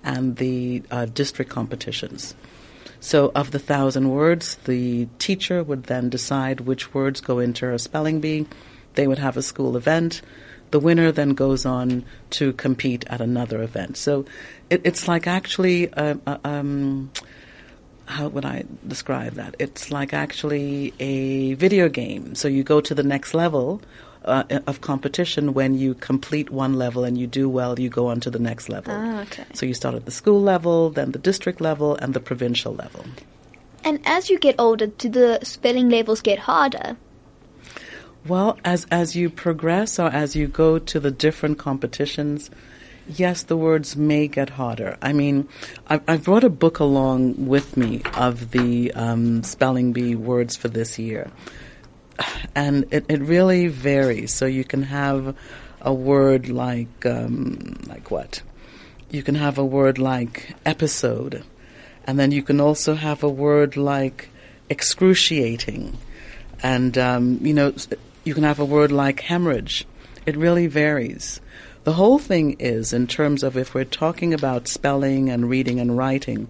and 0.02 0.36
the 0.36 0.82
uh, 0.90 1.04
district 1.06 1.50
competitions. 1.50 2.34
So, 3.00 3.32
of 3.34 3.50
the 3.50 3.58
thousand 3.58 4.10
words, 4.10 4.56
the 4.64 5.06
teacher 5.18 5.64
would 5.64 5.84
then 5.84 6.08
decide 6.08 6.60
which 6.60 6.94
words 6.94 7.20
go 7.20 7.40
into 7.40 7.72
a 7.72 7.78
spelling 7.78 8.20
bee. 8.20 8.46
They 8.94 9.06
would 9.06 9.18
have 9.18 9.36
a 9.36 9.42
school 9.42 9.76
event. 9.76 10.22
The 10.70 10.80
winner 10.80 11.12
then 11.12 11.34
goes 11.34 11.66
on 11.66 12.04
to 12.30 12.52
compete 12.54 13.04
at 13.08 13.20
another 13.20 13.62
event. 13.62 13.96
So, 13.96 14.24
it, 14.70 14.80
it's 14.84 15.06
like 15.06 15.26
actually, 15.26 15.92
uh, 15.92 16.16
uh, 16.26 16.38
um, 16.44 17.10
how 18.06 18.28
would 18.28 18.44
I 18.44 18.64
describe 18.86 19.34
that? 19.34 19.54
It's 19.58 19.90
like 19.90 20.14
actually 20.14 20.94
a 20.98 21.54
video 21.54 21.88
game. 21.88 22.34
So, 22.34 22.48
you 22.48 22.62
go 22.62 22.80
to 22.80 22.94
the 22.94 23.02
next 23.02 23.34
level 23.34 23.82
uh, 24.24 24.44
of 24.66 24.80
competition 24.80 25.54
when 25.54 25.74
you 25.74 25.94
complete 25.94 26.50
one 26.50 26.74
level 26.74 27.04
and 27.04 27.18
you 27.18 27.26
do 27.26 27.48
well, 27.48 27.78
you 27.78 27.88
go 27.88 28.06
on 28.06 28.20
to 28.20 28.30
the 28.30 28.38
next 28.38 28.68
level. 28.68 28.94
Ah, 28.94 29.22
okay. 29.22 29.44
So 29.54 29.66
you 29.66 29.74
start 29.74 29.94
at 29.94 30.04
the 30.04 30.10
school 30.10 30.40
level, 30.40 30.90
then 30.90 31.12
the 31.12 31.18
district 31.18 31.60
level, 31.60 31.96
and 31.96 32.14
the 32.14 32.20
provincial 32.20 32.74
level. 32.74 33.04
And 33.84 34.00
as 34.04 34.30
you 34.30 34.38
get 34.38 34.56
older, 34.58 34.86
do 34.86 35.08
the 35.08 35.40
spelling 35.42 35.90
levels 35.90 36.20
get 36.20 36.38
harder? 36.38 36.96
Well, 38.26 38.58
as 38.64 38.86
as 38.90 39.16
you 39.16 39.30
progress 39.30 39.98
or 39.98 40.08
as 40.08 40.36
you 40.36 40.46
go 40.46 40.78
to 40.78 41.00
the 41.00 41.10
different 41.10 41.58
competitions, 41.58 42.50
yes, 43.08 43.42
the 43.42 43.56
words 43.56 43.96
may 43.96 44.28
get 44.28 44.50
harder. 44.50 44.96
I 45.02 45.12
mean, 45.12 45.48
I, 45.88 46.00
I 46.06 46.16
brought 46.18 46.44
a 46.44 46.50
book 46.50 46.78
along 46.78 47.46
with 47.46 47.76
me 47.76 48.02
of 48.14 48.52
the 48.52 48.92
um, 48.92 49.42
spelling 49.42 49.92
bee 49.92 50.14
words 50.14 50.56
for 50.56 50.68
this 50.68 50.98
year 50.98 51.30
and 52.54 52.86
it, 52.90 53.04
it 53.08 53.20
really 53.20 53.68
varies. 53.68 54.32
So 54.32 54.46
you 54.46 54.64
can 54.64 54.84
have 54.84 55.36
a 55.80 55.92
word 55.92 56.48
like 56.48 57.06
um, 57.06 57.78
like 57.86 58.10
what? 58.10 58.42
You 59.10 59.22
can 59.22 59.34
have 59.34 59.58
a 59.58 59.64
word 59.64 59.98
like 59.98 60.54
episode, 60.64 61.44
and 62.06 62.18
then 62.18 62.32
you 62.32 62.42
can 62.42 62.60
also 62.60 62.94
have 62.94 63.22
a 63.22 63.28
word 63.28 63.76
like 63.76 64.28
excruciating, 64.68 65.98
and 66.62 66.96
um, 66.98 67.38
you 67.42 67.54
know 67.54 67.74
you 68.24 68.34
can 68.34 68.44
have 68.44 68.58
a 68.58 68.64
word 68.64 68.92
like 68.92 69.20
hemorrhage. 69.20 69.86
It 70.26 70.36
really 70.36 70.66
varies. 70.66 71.40
The 71.84 71.94
whole 71.94 72.18
thing 72.18 72.56
is, 72.60 72.92
in 72.92 73.08
terms 73.08 73.42
of 73.42 73.56
if 73.56 73.74
we're 73.74 73.84
talking 73.84 74.32
about 74.32 74.68
spelling 74.68 75.28
and 75.28 75.50
reading 75.50 75.80
and 75.80 75.96
writing, 75.98 76.46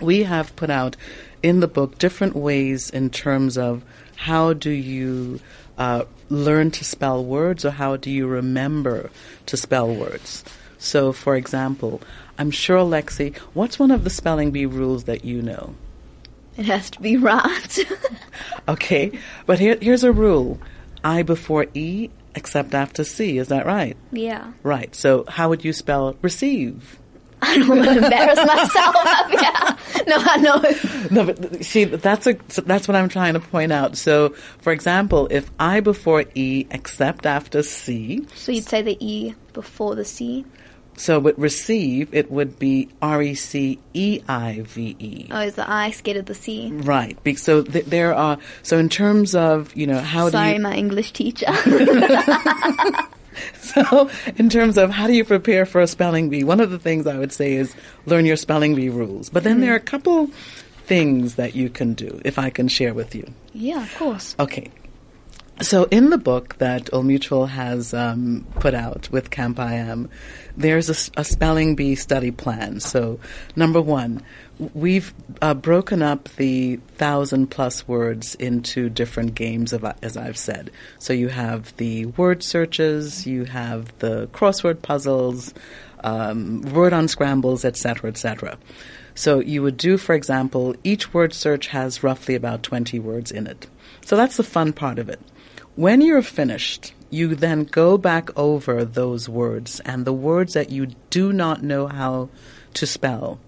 we 0.00 0.24
have 0.24 0.54
put 0.56 0.68
out 0.68 0.96
in 1.42 1.60
the 1.60 1.68
book 1.68 1.98
different 1.98 2.36
ways 2.36 2.90
in 2.90 3.08
terms 3.08 3.56
of 3.56 3.82
how 4.16 4.52
do 4.52 4.70
you 4.70 5.40
uh, 5.78 6.04
learn 6.28 6.70
to 6.72 6.84
spell 6.84 7.24
words 7.24 7.64
or 7.64 7.70
how 7.70 7.96
do 7.96 8.10
you 8.10 8.26
remember 8.26 9.10
to 9.46 9.56
spell 9.56 9.92
words? 9.94 10.44
So, 10.78 11.12
for 11.12 11.36
example, 11.36 12.02
I'm 12.38 12.50
sure, 12.50 12.80
Lexi, 12.80 13.36
what's 13.54 13.78
one 13.78 13.90
of 13.90 14.04
the 14.04 14.10
spelling 14.10 14.50
bee 14.50 14.66
rules 14.66 15.04
that 15.04 15.24
you 15.24 15.40
know? 15.40 15.74
It 16.56 16.66
has 16.66 16.90
to 16.90 17.00
be 17.00 17.16
right. 17.16 17.78
okay, 18.68 19.18
but 19.46 19.58
here, 19.58 19.78
here's 19.80 20.04
a 20.04 20.12
rule 20.12 20.58
I 21.04 21.22
before 21.22 21.66
E 21.74 22.10
except 22.34 22.74
after 22.74 23.04
C. 23.04 23.38
Is 23.38 23.48
that 23.48 23.66
right? 23.66 23.96
Yeah. 24.10 24.52
Right. 24.62 24.94
So, 24.94 25.24
how 25.28 25.48
would 25.48 25.64
you 25.64 25.72
spell 25.72 26.16
receive? 26.22 26.98
I 27.42 27.58
don't 27.58 27.68
want 27.68 27.84
to 27.84 28.04
embarrass 28.04 28.38
myself. 28.38 28.94
yeah. 29.32 29.76
No, 30.06 30.16
I 30.18 30.36
know. 30.36 30.62
No, 31.10 31.32
but 31.32 31.64
see, 31.64 31.84
that's 31.84 32.28
a 32.28 32.34
that's 32.62 32.86
what 32.86 32.96
I'm 32.96 33.08
trying 33.08 33.34
to 33.34 33.40
point 33.40 33.72
out. 33.72 33.96
So, 33.96 34.30
for 34.60 34.72
example, 34.72 35.26
if 35.30 35.50
I 35.58 35.80
before 35.80 36.24
E 36.36 36.66
except 36.70 37.26
after 37.26 37.64
C. 37.64 38.24
So 38.36 38.52
you'd 38.52 38.64
say 38.64 38.82
the 38.82 38.96
E 39.04 39.34
before 39.52 39.96
the 39.96 40.04
C. 40.04 40.44
So 40.96 41.18
with 41.18 41.38
receive, 41.38 42.14
it 42.14 42.30
would 42.30 42.58
be 42.58 42.88
R 43.00 43.22
E 43.22 43.34
C 43.34 43.78
E 43.94 44.20
I 44.28 44.60
V 44.62 44.96
E. 44.98 45.28
Oh, 45.30 45.40
is 45.40 45.54
the 45.54 45.68
I 45.68 45.90
scared 45.90 46.18
of 46.18 46.26
the 46.26 46.34
C? 46.34 46.70
Right. 46.70 47.16
So 47.38 47.62
th- 47.62 47.86
there 47.86 48.14
are. 48.14 48.38
So 48.62 48.78
in 48.78 48.88
terms 48.88 49.34
of 49.34 49.74
you 49.74 49.86
know 49.86 49.98
how 49.98 50.30
Sorry, 50.30 50.50
do 50.50 50.56
you 50.56 50.62
my 50.62 50.74
English 50.74 51.12
teacher. 51.12 51.46
so 53.58 54.10
in 54.36 54.48
terms 54.48 54.76
of 54.76 54.90
how 54.90 55.06
do 55.06 55.14
you 55.14 55.24
prepare 55.24 55.66
for 55.66 55.80
a 55.80 55.86
spelling 55.86 56.28
bee, 56.28 56.44
one 56.44 56.60
of 56.60 56.70
the 56.70 56.78
things 56.78 57.06
I 57.06 57.18
would 57.18 57.32
say 57.32 57.54
is 57.54 57.74
learn 58.06 58.26
your 58.26 58.36
spelling 58.36 58.74
bee 58.74 58.90
rules. 58.90 59.28
But 59.28 59.44
then 59.44 59.60
there 59.60 59.70
mm-hmm. 59.70 59.74
are 59.74 59.76
a 59.76 59.80
couple 59.80 60.26
things 60.84 61.36
that 61.36 61.54
you 61.54 61.70
can 61.70 61.94
do 61.94 62.20
if 62.24 62.38
I 62.38 62.50
can 62.50 62.68
share 62.68 62.92
with 62.92 63.14
you. 63.14 63.32
yeah, 63.54 63.82
of 63.82 63.94
course. 63.96 64.36
Okay. 64.38 64.70
So 65.62 65.84
in 65.92 66.10
the 66.10 66.18
book 66.18 66.56
that 66.58 66.92
Old 66.92 67.06
Mutual 67.06 67.46
has 67.46 67.94
um, 67.94 68.44
put 68.58 68.74
out 68.74 69.08
with 69.12 69.30
Camp 69.30 69.60
I 69.60 69.74
Am, 69.74 70.10
there's 70.56 70.88
a 71.16 71.24
spelling 71.24 71.76
bee 71.76 71.94
study 71.94 72.32
plan. 72.32 72.80
So 72.80 73.20
number 73.54 73.80
one, 73.80 74.24
we've 74.74 75.14
uh, 75.40 75.54
broken 75.54 76.02
up 76.02 76.28
the 76.30 76.76
thousand 76.96 77.52
plus 77.52 77.86
words 77.86 78.34
into 78.34 78.90
different 78.90 79.36
games, 79.36 79.72
of, 79.72 79.84
as 80.02 80.16
I've 80.16 80.36
said. 80.36 80.72
So 80.98 81.12
you 81.12 81.28
have 81.28 81.76
the 81.76 82.06
word 82.06 82.42
searches, 82.42 83.24
you 83.24 83.44
have 83.44 83.96
the 84.00 84.26
crossword 84.32 84.82
puzzles, 84.82 85.54
um, 86.02 86.62
word 86.62 86.92
unscrambles, 86.92 87.64
etc., 87.64 88.10
etc. 88.10 88.58
So 89.14 89.38
you 89.38 89.62
would 89.62 89.76
do, 89.76 89.96
for 89.96 90.16
example, 90.16 90.74
each 90.82 91.14
word 91.14 91.32
search 91.32 91.68
has 91.68 92.02
roughly 92.02 92.34
about 92.34 92.64
20 92.64 92.98
words 92.98 93.30
in 93.30 93.46
it. 93.46 93.68
So 94.04 94.16
that's 94.16 94.36
the 94.36 94.42
fun 94.42 94.72
part 94.72 94.98
of 94.98 95.08
it. 95.08 95.20
When 95.74 96.00
you're 96.00 96.22
finished, 96.22 96.92
you 97.10 97.34
then 97.34 97.64
go 97.64 97.96
back 97.96 98.36
over 98.36 98.84
those 98.84 99.28
words 99.28 99.80
and 99.80 100.04
the 100.04 100.12
words 100.12 100.54
that 100.54 100.70
you 100.70 100.88
do 101.10 101.32
not 101.32 101.62
know 101.62 101.86
how 101.86 102.28
to 102.74 102.86
spell. 102.86 103.38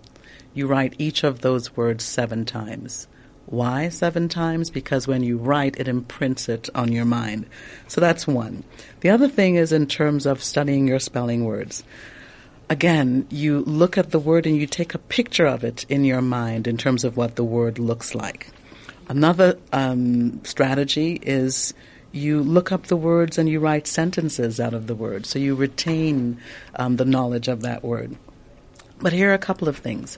You 0.54 0.66
write 0.66 0.94
each 0.98 1.24
of 1.24 1.40
those 1.40 1.76
words 1.76 2.04
seven 2.04 2.44
times. 2.44 3.08
Why 3.46 3.88
seven 3.90 4.28
times? 4.28 4.70
Because 4.70 5.06
when 5.06 5.22
you 5.22 5.36
write, 5.36 5.78
it 5.78 5.86
imprints 5.86 6.48
it 6.48 6.70
on 6.74 6.92
your 6.92 7.04
mind. 7.04 7.46
So 7.88 8.00
that's 8.00 8.26
one. 8.26 8.64
The 9.00 9.10
other 9.10 9.28
thing 9.28 9.56
is 9.56 9.72
in 9.72 9.86
terms 9.86 10.24
of 10.24 10.42
studying 10.42 10.88
your 10.88 11.00
spelling 11.00 11.44
words 11.44 11.84
again, 12.68 13.26
you 13.30 13.60
look 13.60 13.98
at 13.98 14.10
the 14.10 14.18
word 14.18 14.46
and 14.46 14.56
you 14.56 14.66
take 14.66 14.94
a 14.94 14.98
picture 14.98 15.46
of 15.46 15.64
it 15.64 15.84
in 15.88 16.04
your 16.04 16.22
mind 16.22 16.66
in 16.66 16.76
terms 16.76 17.04
of 17.04 17.16
what 17.16 17.36
the 17.36 17.44
word 17.44 17.78
looks 17.78 18.14
like. 18.14 18.48
Another 19.08 19.58
um, 19.72 20.42
strategy 20.44 21.18
is 21.22 21.74
you 22.14 22.42
look 22.42 22.70
up 22.70 22.86
the 22.86 22.96
words 22.96 23.38
and 23.38 23.48
you 23.48 23.58
write 23.58 23.88
sentences 23.88 24.60
out 24.60 24.72
of 24.72 24.86
the 24.86 24.94
word, 24.94 25.26
so 25.26 25.38
you 25.38 25.54
retain 25.56 26.40
um, 26.76 26.96
the 26.96 27.04
knowledge 27.04 27.48
of 27.48 27.62
that 27.62 27.82
word. 27.82 28.16
But 29.00 29.12
here 29.12 29.30
are 29.30 29.34
a 29.34 29.38
couple 29.38 29.68
of 29.68 29.76
things. 29.78 30.16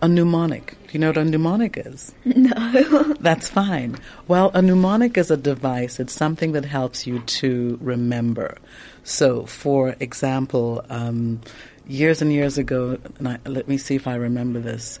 A 0.00 0.08
mnemonic. 0.08 0.76
Do 0.86 0.92
you 0.92 0.98
know 1.00 1.08
what 1.08 1.18
a 1.18 1.24
mnemonic 1.24 1.76
is? 1.76 2.14
No. 2.24 3.14
That's 3.20 3.48
fine. 3.48 3.96
Well, 4.26 4.50
a 4.54 4.62
mnemonic 4.62 5.16
is 5.18 5.30
a 5.30 5.36
device. 5.36 6.00
It's 6.00 6.12
something 6.12 6.52
that 6.52 6.64
helps 6.64 7.06
you 7.06 7.20
to 7.20 7.78
remember. 7.80 8.58
So, 9.02 9.44
for 9.44 9.96
example, 10.00 10.84
um, 10.88 11.40
years 11.86 12.22
and 12.22 12.32
years 12.32 12.58
ago, 12.58 12.98
and 13.18 13.28
I, 13.28 13.38
let 13.46 13.68
me 13.68 13.76
see 13.76 13.94
if 13.94 14.06
I 14.06 14.14
remember 14.14 14.60
this. 14.60 14.98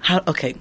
How? 0.00 0.22
Okay, 0.26 0.56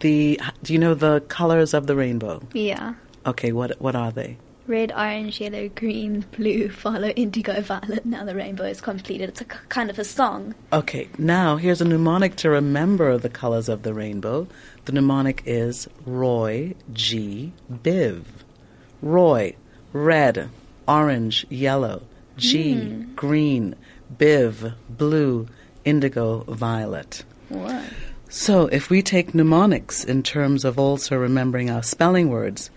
the 0.00 0.38
do 0.62 0.72
you 0.72 0.78
know 0.78 0.94
the 0.94 1.20
colors 1.28 1.72
of 1.72 1.86
the 1.86 1.96
rainbow? 1.96 2.42
yeah. 2.52 2.94
Okay, 3.26 3.52
what 3.52 3.80
what 3.80 3.94
are 3.96 4.12
they? 4.12 4.36
Red, 4.66 4.92
orange, 4.92 5.42
yellow, 5.42 5.68
green, 5.68 6.24
blue, 6.36 6.68
follow, 6.82 7.08
indigo, 7.08 7.60
violet. 7.60 8.06
Now 8.06 8.24
the 8.24 8.34
rainbow 8.34 8.64
is 8.64 8.80
completed. 8.80 9.28
It's 9.28 9.42
a 9.42 9.44
kind 9.44 9.90
of 9.90 9.98
a 9.98 10.04
song. 10.04 10.54
Okay, 10.72 11.08
now 11.18 11.56
here's 11.56 11.82
a 11.82 11.84
mnemonic 11.84 12.36
to 12.36 12.50
remember 12.50 13.18
the 13.18 13.28
colors 13.28 13.68
of 13.68 13.82
the 13.82 13.92
rainbow. 13.92 14.48
The 14.86 14.92
mnemonic 14.92 15.42
is 15.44 15.88
Roy 16.06 16.74
G. 16.92 17.52
Biv. 17.70 18.24
Roy, 19.02 19.54
red, 19.92 20.48
orange, 20.88 21.46
yellow. 21.50 22.02
G, 22.36 22.74
hmm. 22.74 23.14
green. 23.14 23.74
Biv, 24.16 24.74
blue, 24.88 25.46
indigo, 25.84 26.40
violet. 26.44 27.24
What? 27.48 27.84
So 28.28 28.66
if 28.66 28.90
we 28.90 29.02
take 29.02 29.34
mnemonics 29.34 30.04
in 30.04 30.22
terms 30.22 30.64
of 30.64 30.78
also 30.78 31.16
remembering 31.16 31.70
our 31.70 31.82
spelling 31.82 32.30
words, 32.30 32.70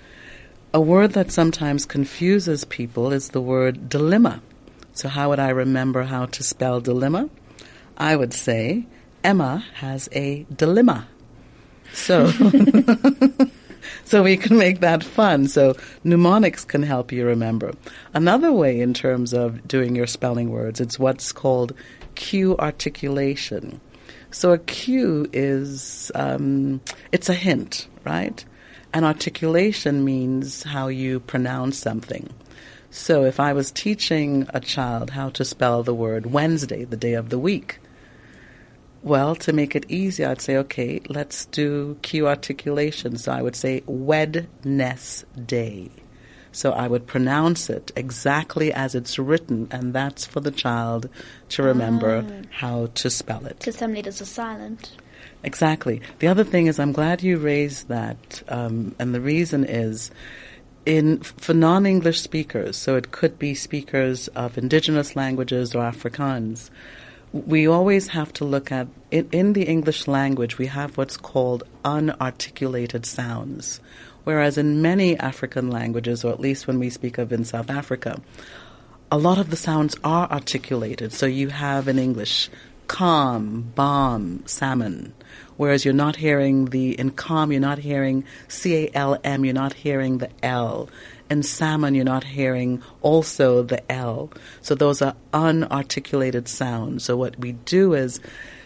a 0.77 0.79
word 0.79 1.13
that 1.13 1.31
sometimes 1.31 1.87
confuses 1.87 2.63
people 2.63 3.11
is 3.11 3.29
the 3.29 3.41
word 3.41 3.89
dilemma. 3.89 4.43
So 4.93 5.09
how 5.09 5.29
would 5.29 5.39
I 5.39 5.49
remember 5.49 6.03
how 6.03 6.27
to 6.27 6.43
spell 6.43 6.81
dilemma? 6.81 7.31
I 7.97 8.15
would 8.15 8.31
say 8.31 8.85
Emma 9.23 9.65
has 9.73 10.07
a 10.11 10.45
dilemma. 10.55 11.07
So 11.93 12.29
so 14.05 14.21
we 14.21 14.37
can 14.37 14.55
make 14.55 14.81
that 14.81 15.03
fun. 15.03 15.47
So 15.47 15.75
mnemonics 16.03 16.63
can 16.63 16.83
help 16.83 17.11
you 17.11 17.25
remember. 17.25 17.73
Another 18.13 18.53
way 18.53 18.79
in 18.79 18.93
terms 18.93 19.33
of 19.33 19.67
doing 19.67 19.95
your 19.95 20.05
spelling 20.05 20.51
words, 20.51 20.79
it's 20.79 20.99
what's 20.99 21.31
called 21.31 21.73
cue 22.13 22.55
articulation. 22.59 23.81
So 24.29 24.53
a 24.53 24.59
cue 24.59 25.27
is 25.33 26.11
um, 26.13 26.81
it's 27.11 27.29
a 27.29 27.33
hint, 27.33 27.87
right? 28.05 28.45
And 28.97 29.05
articulation 29.05 30.03
means 30.03 30.63
how 30.63 30.87
you 30.87 31.19
pronounce 31.19 31.77
something. 31.77 32.33
So 32.89 33.25
if 33.25 33.39
I 33.39 33.53
was 33.53 33.69
teaching 33.69 34.47
a 34.55 34.59
child 34.59 35.11
how 35.11 35.29
to 35.37 35.45
spell 35.45 35.83
the 35.83 35.93
word 35.93 36.25
Wednesday, 36.25 36.83
the 36.83 36.97
day 36.97 37.13
of 37.13 37.29
the 37.29 37.37
week, 37.37 37.77
well, 39.03 39.35
to 39.35 39.53
make 39.53 39.75
it 39.75 39.85
easy, 39.87 40.25
I'd 40.25 40.41
say, 40.41 40.57
okay, 40.57 40.99
let's 41.09 41.45
do 41.45 41.99
cue 42.01 42.27
articulation. 42.27 43.17
So 43.17 43.31
I 43.31 43.43
would 43.43 43.55
say 43.55 43.83
Wednesday. 43.85 44.41
So 46.51 46.71
I 46.71 46.87
would 46.87 47.05
pronounce 47.05 47.69
it 47.69 47.91
exactly 47.95 48.73
as 48.73 48.95
it's 48.95 49.19
written, 49.19 49.67
and 49.69 49.93
that's 49.93 50.25
for 50.25 50.39
the 50.39 50.49
child 50.49 51.07
to 51.49 51.61
remember 51.61 52.25
ah. 52.27 52.47
how 52.49 52.87
to 52.95 53.11
spell 53.11 53.45
it. 53.45 53.59
Because 53.59 53.75
some 53.75 53.93
letters 53.93 54.23
are 54.23 54.25
silent. 54.25 54.93
Exactly. 55.43 56.01
The 56.19 56.27
other 56.27 56.43
thing 56.43 56.67
is, 56.67 56.79
I'm 56.79 56.91
glad 56.91 57.23
you 57.23 57.37
raised 57.37 57.87
that, 57.87 58.43
um, 58.47 58.95
and 58.99 59.13
the 59.13 59.21
reason 59.21 59.63
is, 59.63 60.11
in 60.85 61.19
for 61.19 61.53
non-English 61.53 62.21
speakers, 62.21 62.77
so 62.77 62.95
it 62.95 63.11
could 63.11 63.37
be 63.37 63.53
speakers 63.53 64.29
of 64.29 64.57
indigenous 64.57 65.15
languages 65.15 65.75
or 65.75 65.83
Afrikaans. 65.83 66.69
We 67.33 67.67
always 67.67 68.07
have 68.07 68.31
to 68.33 68.45
look 68.45 68.71
at 68.71 68.87
in, 69.11 69.27
in 69.31 69.53
the 69.53 69.63
English 69.63 70.07
language. 70.07 70.57
We 70.57 70.67
have 70.67 70.97
what's 70.97 71.17
called 71.17 71.63
unarticulated 71.83 73.05
sounds, 73.05 73.81
whereas 74.23 74.57
in 74.57 74.81
many 74.81 75.17
African 75.19 75.69
languages, 75.69 76.23
or 76.23 76.31
at 76.31 76.39
least 76.39 76.67
when 76.67 76.79
we 76.79 76.89
speak 76.89 77.17
of 77.17 77.33
in 77.33 77.43
South 77.43 77.69
Africa, 77.69 78.21
a 79.11 79.17
lot 79.17 79.37
of 79.37 79.49
the 79.49 79.57
sounds 79.57 79.95
are 80.03 80.29
articulated. 80.31 81.13
So 81.13 81.25
you 81.25 81.49
have 81.49 81.87
in 81.87 81.99
English 81.99 82.49
calm, 82.87 83.71
bomb, 83.75 84.43
salmon. 84.45 85.13
Whereas 85.57 85.83
you're 85.83 85.93
not 85.93 86.15
hearing 86.15 86.65
the, 86.65 86.97
in 86.99 87.11
calm, 87.11 87.51
you're 87.51 87.59
not 87.59 87.79
hearing 87.79 88.23
C 88.47 88.85
A 88.85 88.91
L 88.93 89.19
M, 89.23 89.43
you're 89.43 89.53
not 89.53 89.73
hearing 89.73 90.19
the 90.19 90.29
L. 90.43 90.89
In 91.29 91.43
salmon, 91.43 91.93
you're 91.93 92.05
not 92.05 92.23
hearing 92.23 92.81
also 93.01 93.61
the 93.61 93.91
L. 93.91 94.31
So 94.61 94.75
those 94.75 95.01
are 95.01 95.15
unarticulated 95.33 96.47
sounds. 96.47 97.03
So 97.03 97.17
what 97.17 97.37
we 97.37 97.51
do 97.51 97.93
is, 97.93 98.21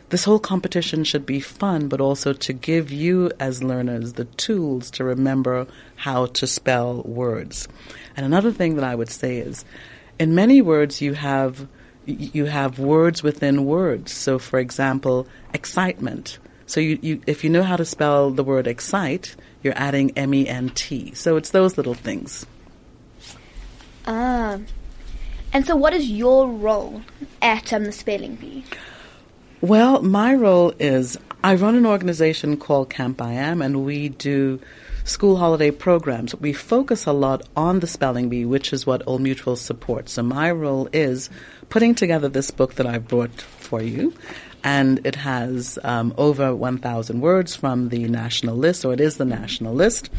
this 0.09 0.25
whole 0.25 0.39
competition 0.39 1.05
should 1.05 1.25
be 1.25 1.39
fun, 1.39 1.87
but 1.87 2.01
also 2.01 2.33
to 2.33 2.51
give 2.51 2.91
you 2.91 3.31
as 3.39 3.63
learners 3.63 4.13
the 4.13 4.25
tools 4.25 4.91
to 4.91 5.05
remember 5.05 5.65
how 5.95 6.25
to 6.25 6.45
spell 6.45 7.01
words. 7.03 7.69
And 8.17 8.25
another 8.25 8.51
thing 8.51 8.75
that 8.75 8.83
I 8.83 8.93
would 8.93 9.09
say 9.09 9.37
is, 9.37 9.63
in 10.19 10.35
many 10.35 10.61
words, 10.61 11.01
you 11.01 11.13
have 11.13 11.65
you 12.05 12.45
have 12.45 12.77
words 12.77 13.23
within 13.23 13.63
words. 13.63 14.11
So, 14.11 14.37
for 14.37 14.59
example, 14.59 15.27
excitement. 15.53 16.39
So, 16.71 16.79
you, 16.79 16.97
you 17.01 17.21
if 17.27 17.43
you 17.43 17.49
know 17.49 17.63
how 17.63 17.75
to 17.75 17.83
spell 17.83 18.31
the 18.31 18.45
word 18.45 18.65
excite, 18.65 19.35
you're 19.61 19.77
adding 19.77 20.11
M 20.15 20.33
E 20.33 20.47
N 20.47 20.69
T. 20.69 21.13
So, 21.15 21.35
it's 21.35 21.49
those 21.49 21.75
little 21.75 21.95
things. 21.95 22.45
Ah. 24.07 24.57
And 25.51 25.67
so, 25.67 25.75
what 25.75 25.93
is 25.93 26.09
your 26.09 26.47
role 26.47 27.01
at 27.41 27.73
um, 27.73 27.83
the 27.83 27.91
spelling 27.91 28.35
bee? 28.35 28.63
Well, 29.59 30.01
my 30.01 30.33
role 30.33 30.73
is 30.79 31.17
I 31.43 31.55
run 31.55 31.75
an 31.75 31.85
organization 31.85 32.55
called 32.55 32.89
Camp 32.89 33.21
I 33.21 33.33
Am, 33.33 33.61
and 33.61 33.83
we 33.83 34.07
do 34.07 34.61
school 35.03 35.35
holiday 35.35 35.71
programs. 35.71 36.33
We 36.35 36.53
focus 36.53 37.05
a 37.05 37.11
lot 37.11 37.49
on 37.57 37.81
the 37.81 37.87
spelling 37.87 38.29
bee, 38.29 38.45
which 38.45 38.71
is 38.71 38.85
what 38.85 39.03
Old 39.05 39.19
Mutual 39.19 39.57
supports. 39.57 40.13
So 40.13 40.23
my 40.23 40.49
role 40.51 40.87
is 40.93 41.29
putting 41.67 41.95
together 41.95 42.29
this 42.29 42.49
book 42.49 42.75
that 42.75 42.85
I've 42.85 43.09
brought 43.09 43.41
for 43.41 43.81
you. 43.81 44.13
And 44.63 45.05
it 45.05 45.15
has 45.15 45.79
um, 45.83 46.13
over 46.17 46.55
1,000 46.55 47.21
words 47.21 47.55
from 47.55 47.89
the 47.89 48.05
national 48.07 48.55
list, 48.55 48.85
or 48.85 48.93
it 48.93 49.01
is 49.01 49.17
the 49.17 49.25
national 49.25 49.73
list 49.73 50.09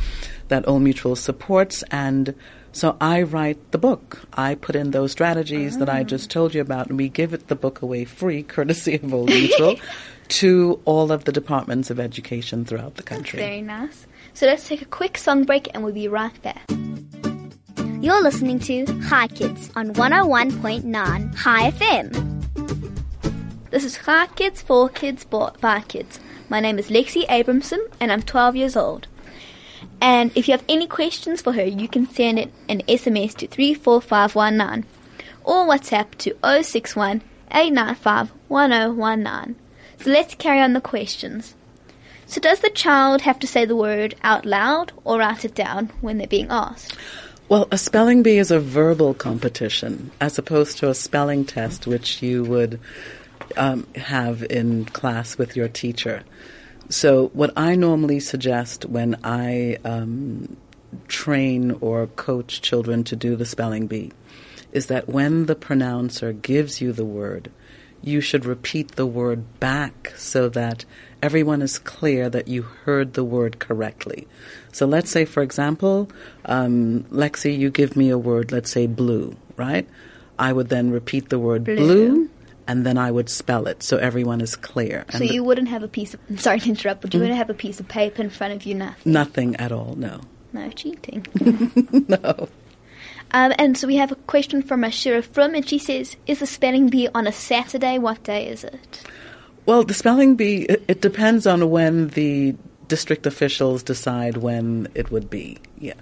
that 0.48 0.66
Old 0.66 0.82
Mutual 0.82 1.16
supports. 1.16 1.84
And 1.90 2.34
So 2.72 2.96
I 3.00 3.22
write 3.22 3.70
the 3.70 3.78
book. 3.78 4.22
I 4.32 4.54
put 4.54 4.74
in 4.74 4.90
those 4.92 5.12
strategies 5.12 5.76
that 5.78 5.90
I 5.90 6.04
just 6.04 6.30
told 6.30 6.54
you 6.54 6.62
about, 6.62 6.88
and 6.88 6.96
we 6.96 7.08
give 7.10 7.34
it 7.34 7.48
the 7.48 7.54
book 7.54 7.82
away 7.82 8.04
free, 8.06 8.42
courtesy 8.54 8.94
of 8.94 9.12
Old 9.12 9.28
Mutual, 9.28 9.76
to 10.28 10.80
all 10.86 11.12
of 11.12 11.24
the 11.24 11.32
departments 11.32 11.90
of 11.90 12.00
education 12.00 12.64
throughout 12.64 12.94
the 12.94 13.02
country. 13.02 13.38
Very 13.38 13.60
nice. 13.60 14.06
So 14.32 14.46
let's 14.46 14.66
take 14.66 14.80
a 14.80 14.86
quick 14.86 15.18
song 15.18 15.44
break 15.44 15.68
and 15.74 15.84
we'll 15.84 15.92
be 15.92 16.08
right 16.08 16.42
back. 16.42 16.64
You're 18.00 18.22
listening 18.22 18.58
to 18.60 18.86
Hi 19.02 19.28
Kids 19.28 19.70
on 19.76 19.92
101.9 19.94 21.42
Chai 21.42 21.70
FM. 21.70 22.31
This 23.72 23.86
is 23.86 23.96
Hi 24.04 24.26
Kids, 24.26 24.60
for 24.60 24.90
Kids, 24.90 25.24
by 25.24 25.80
Kids. 25.88 26.20
My 26.50 26.60
name 26.60 26.78
is 26.78 26.90
Lexi 26.90 27.26
Abramson 27.26 27.78
and 27.98 28.12
I'm 28.12 28.20
12 28.20 28.54
years 28.54 28.76
old. 28.76 29.06
And 29.98 30.30
if 30.34 30.46
you 30.46 30.52
have 30.52 30.64
any 30.68 30.86
questions 30.86 31.40
for 31.40 31.54
her, 31.54 31.64
you 31.64 31.88
can 31.88 32.06
send 32.06 32.38
it 32.38 32.52
an 32.68 32.82
SMS 32.82 33.34
to 33.36 33.46
34519 33.46 34.84
or 35.42 35.66
WhatsApp 35.66 36.10
to 36.18 36.36
061 36.62 37.22
895 37.50 38.32
1019. 38.48 39.56
So 40.02 40.10
let's 40.10 40.34
carry 40.34 40.60
on 40.60 40.74
the 40.74 40.82
questions. 40.82 41.54
So 42.26 42.42
does 42.42 42.60
the 42.60 42.68
child 42.68 43.22
have 43.22 43.38
to 43.38 43.46
say 43.46 43.64
the 43.64 43.74
word 43.74 44.16
out 44.22 44.44
loud 44.44 44.92
or 45.02 45.20
write 45.20 45.46
it 45.46 45.54
down 45.54 45.90
when 46.02 46.18
they're 46.18 46.26
being 46.26 46.48
asked? 46.50 46.94
Well, 47.48 47.68
a 47.70 47.78
spelling 47.78 48.22
bee 48.22 48.36
is 48.36 48.50
a 48.50 48.60
verbal 48.60 49.14
competition 49.14 50.10
as 50.20 50.38
opposed 50.38 50.76
to 50.78 50.90
a 50.90 50.94
spelling 50.94 51.46
test, 51.46 51.86
which 51.86 52.22
you 52.22 52.44
would 52.44 52.78
um, 53.56 53.86
have 53.94 54.42
in 54.44 54.84
class 54.86 55.38
with 55.38 55.56
your 55.56 55.68
teacher. 55.68 56.22
So, 56.88 57.28
what 57.28 57.52
I 57.56 57.74
normally 57.74 58.20
suggest 58.20 58.84
when 58.84 59.16
I 59.24 59.78
um, 59.84 60.56
train 61.08 61.70
or 61.80 62.06
coach 62.06 62.60
children 62.60 63.04
to 63.04 63.16
do 63.16 63.36
the 63.36 63.46
spelling 63.46 63.86
bee 63.86 64.12
is 64.72 64.86
that 64.86 65.08
when 65.08 65.46
the 65.46 65.54
pronouncer 65.54 66.32
gives 66.32 66.80
you 66.80 66.92
the 66.92 67.04
word, 67.04 67.50
you 68.02 68.20
should 68.20 68.44
repeat 68.44 68.92
the 68.92 69.06
word 69.06 69.60
back 69.60 70.12
so 70.16 70.48
that 70.50 70.84
everyone 71.22 71.62
is 71.62 71.78
clear 71.78 72.28
that 72.28 72.48
you 72.48 72.62
heard 72.62 73.14
the 73.14 73.24
word 73.24 73.58
correctly. 73.58 74.26
So 74.72 74.86
let's 74.86 75.10
say, 75.10 75.24
for 75.24 75.42
example, 75.42 76.10
um, 76.44 77.04
Lexi, 77.04 77.56
you 77.56 77.70
give 77.70 77.96
me 77.96 78.10
a 78.10 78.18
word, 78.18 78.50
let's 78.50 78.70
say 78.70 78.86
blue, 78.86 79.36
right? 79.56 79.88
I 80.38 80.52
would 80.52 80.68
then 80.68 80.90
repeat 80.90 81.28
the 81.28 81.38
word 81.38 81.64
blue, 81.64 81.76
blue 81.76 82.30
and 82.66 82.86
then 82.86 82.98
I 82.98 83.10
would 83.10 83.28
spell 83.28 83.66
it 83.66 83.82
so 83.82 83.96
everyone 83.96 84.40
is 84.40 84.56
clear. 84.56 85.04
So 85.10 85.24
you 85.24 85.44
wouldn't 85.44 85.68
have 85.68 85.82
a 85.82 85.88
piece 85.88 86.14
of, 86.14 86.20
sorry 86.40 86.60
to 86.60 86.68
interrupt, 86.68 87.02
but 87.02 87.14
you 87.14 87.18
mm 87.18 87.22
wouldn't 87.22 87.38
have 87.38 87.50
a 87.50 87.54
piece 87.54 87.80
of 87.80 87.88
paper 87.88 88.22
in 88.22 88.30
front 88.30 88.54
of 88.54 88.64
you, 88.64 88.74
nothing? 88.74 89.12
Nothing 89.12 89.56
at 89.56 89.72
all, 89.72 89.94
no. 89.96 90.20
No 90.52 90.68
cheating. 90.70 91.26
no. 92.08 92.48
Um, 93.32 93.52
and 93.58 93.78
so 93.78 93.86
we 93.86 93.96
have 93.96 94.12
a 94.12 94.16
question 94.16 94.62
from 94.62 94.82
Ashira 94.82 95.24
Frum, 95.24 95.54
and 95.54 95.66
she 95.66 95.78
says, 95.78 96.16
Is 96.26 96.40
the 96.40 96.46
spelling 96.46 96.88
bee 96.88 97.08
on 97.14 97.26
a 97.26 97.32
Saturday? 97.32 97.98
What 97.98 98.22
day 98.24 98.48
is 98.48 98.62
it? 98.62 99.02
Well, 99.64 99.84
the 99.84 99.94
spelling 99.94 100.34
bee, 100.36 100.62
it, 100.62 100.84
it, 100.88 101.00
depends 101.00 101.46
on 101.46 101.70
when 101.70 102.08
the 102.08 102.56
district 102.88 103.26
officials 103.26 103.82
decide 103.82 104.38
when 104.38 104.88
it 104.94 105.10
would 105.10 105.30
be. 105.30 105.56
Yeah. 105.78 105.94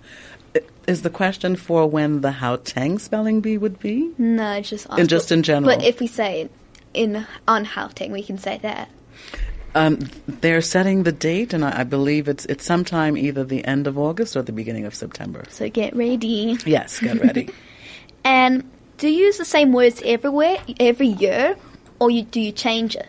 Is 0.90 1.02
the 1.02 1.10
question 1.10 1.54
for 1.54 1.88
when 1.88 2.20
the 2.20 2.32
Gauteng 2.32 2.98
spelling 2.98 3.40
bee 3.40 3.56
would 3.56 3.78
be? 3.78 4.10
No, 4.18 4.60
just 4.60 4.88
in 4.98 5.06
just 5.06 5.30
in 5.30 5.44
general. 5.44 5.72
But 5.72 5.84
if 5.84 6.00
we 6.00 6.08
say 6.08 6.50
in 6.92 7.24
on 7.46 7.64
Gauteng, 7.64 8.10
we 8.10 8.24
can 8.24 8.38
say 8.38 8.58
that. 8.62 8.88
Um, 9.76 10.00
they're 10.26 10.60
setting 10.60 11.04
the 11.04 11.12
date, 11.12 11.54
and 11.54 11.64
I, 11.64 11.82
I, 11.82 11.84
believe 11.84 12.26
it's 12.26 12.44
it's 12.46 12.64
sometime 12.64 13.16
either 13.16 13.44
the 13.44 13.64
end 13.64 13.86
of 13.86 13.98
August 13.98 14.36
or 14.36 14.42
the 14.42 14.50
beginning 14.50 14.84
of 14.84 14.96
September. 14.96 15.44
So 15.48 15.70
get 15.70 15.94
ready. 15.94 16.58
Yes, 16.66 16.98
get 16.98 17.20
ready. 17.20 17.50
and 18.24 18.68
do 18.98 19.08
you 19.08 19.26
use 19.26 19.38
the 19.38 19.44
same 19.44 19.72
words 19.72 20.02
everywhere 20.04 20.56
every 20.80 21.06
year, 21.06 21.56
or 22.00 22.10
you, 22.10 22.24
do 22.24 22.40
you 22.40 22.50
change 22.50 22.96
it? 22.96 23.06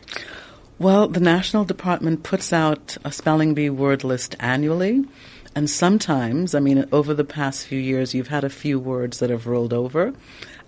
Well, 0.78 1.08
the 1.08 1.20
National 1.20 1.66
Department 1.66 2.22
puts 2.22 2.54
out 2.54 2.96
a 3.04 3.12
spelling 3.12 3.56
bee 3.56 3.72
word 3.72 4.04
list 4.04 4.36
annually. 4.40 5.06
And 5.54 5.70
sometimes, 5.70 6.56
I 6.56 6.60
mean, 6.60 6.86
over 6.92 7.14
the 7.14 7.26
past 7.26 7.68
few 7.68 7.80
years, 7.80 8.14
you've 8.14 8.30
had 8.30 8.44
a 8.44 8.50
few 8.50 8.80
words 8.80 9.20
that 9.20 9.30
have 9.30 9.48
rolled 9.48 9.74
over, 9.74 10.14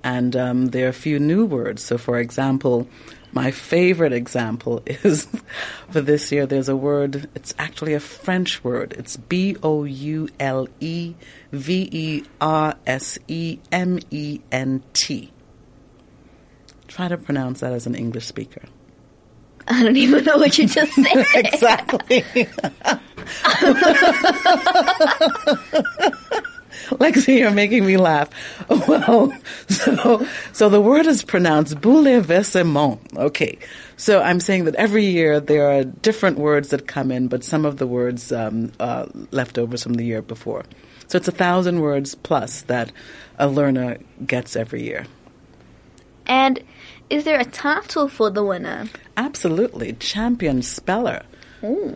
and 0.04 0.36
um, 0.36 0.68
there 0.68 0.88
are 0.88 0.90
a 0.90 0.94
few 0.94 1.20
new 1.20 1.46
words. 1.46 1.82
So, 1.82 1.98
for 1.98 2.20
example, 2.20 2.90
my 3.32 3.52
favorite 3.52 4.12
example 4.12 4.84
is 4.86 5.28
for 5.90 6.02
this 6.02 6.32
year, 6.32 6.46
there's 6.46 6.68
a 6.68 6.76
word, 6.76 7.30
it's 7.34 7.54
actually 7.58 7.94
a 7.94 8.00
French 8.00 8.64
word. 8.64 8.94
It's 8.98 9.16
B 9.16 9.56
O 9.64 9.86
U 9.86 10.28
L 10.40 10.68
E 10.82 11.16
V 11.52 11.90
E 11.92 12.24
R 12.42 12.76
S 12.86 13.18
E 13.30 13.60
M 13.72 14.00
E 14.12 14.42
N 14.52 14.84
T. 14.92 15.32
Try 16.88 17.08
to 17.08 17.18
pronounce 17.18 17.62
that 17.62 17.72
as 17.72 17.88
an 17.88 17.96
English 17.96 18.26
speaker. 18.26 18.64
I 19.68 19.84
don't 19.84 19.98
even 19.98 20.24
know 20.24 20.38
what 20.38 20.58
you 20.58 20.68
just 20.68 20.94
said. 20.94 21.26
exactly. 21.36 22.24
Lexi, 27.00 27.40
you're 27.40 27.52
making 27.52 27.86
me 27.86 27.98
laugh. 27.98 28.30
Well, 28.70 29.34
so 29.70 30.28
so 30.52 30.70
the 30.70 30.82
word 30.82 31.06
is 31.06 31.24
pronounced 31.24 31.76
bouleversement. 31.76 33.00
Okay, 33.18 33.58
so 33.96 34.22
I'm 34.22 34.40
saying 34.40 34.66
that 34.66 34.76
every 34.76 35.06
year 35.06 35.40
there 35.40 35.70
are 35.70 35.84
different 35.84 36.38
words 36.38 36.70
that 36.70 36.88
come 36.88 37.12
in, 37.12 37.28
but 37.28 37.44
some 37.44 37.66
of 37.66 37.78
the 37.78 37.88
words 37.88 38.32
um, 38.32 38.72
uh, 38.80 39.06
leftovers 39.32 39.84
from 39.84 39.94
the 39.94 40.04
year 40.04 40.22
before. 40.22 40.64
So 41.08 41.18
it's 41.18 41.28
a 41.28 41.32
thousand 41.32 41.80
words 41.82 42.16
plus 42.16 42.64
that 42.64 42.92
a 43.38 43.48
learner 43.48 43.98
gets 44.26 44.56
every 44.56 44.84
year. 44.84 45.06
And 46.26 46.64
is 47.10 47.24
there 47.24 47.40
a 47.40 47.46
title 47.46 48.08
for 48.08 48.30
the 48.30 48.44
winner? 48.44 48.90
Absolutely, 49.18 49.94
champion 49.94 50.62
speller. 50.62 51.24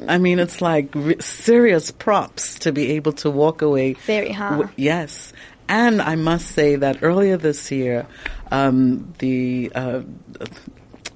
I 0.08 0.17
mean, 0.17 0.39
it's 0.39 0.62
like 0.62 0.89
re- 0.96 1.20
serious 1.20 1.91
props 1.91 2.60
to 2.60 2.72
be 2.72 2.91
able 2.91 3.12
to 3.13 3.30
walk 3.30 3.62
away. 3.62 3.93
Very 3.93 4.32
hard. 4.32 4.62
W- 4.62 4.70
yes. 4.78 5.34
And 5.67 6.02
I 6.02 6.15
must 6.15 6.52
say 6.52 6.78
that 6.78 7.04
earlier 7.04 7.36
this 7.36 7.70
year, 7.70 8.08
um, 8.50 9.13
the 9.20 9.70
uh, 9.76 10.04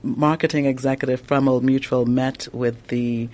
marketing 0.04 0.66
executive 0.66 1.22
from 1.22 1.48
Old 1.48 1.64
Mutual 1.64 2.06
met 2.06 2.50
with 2.52 2.88
the 2.88 3.30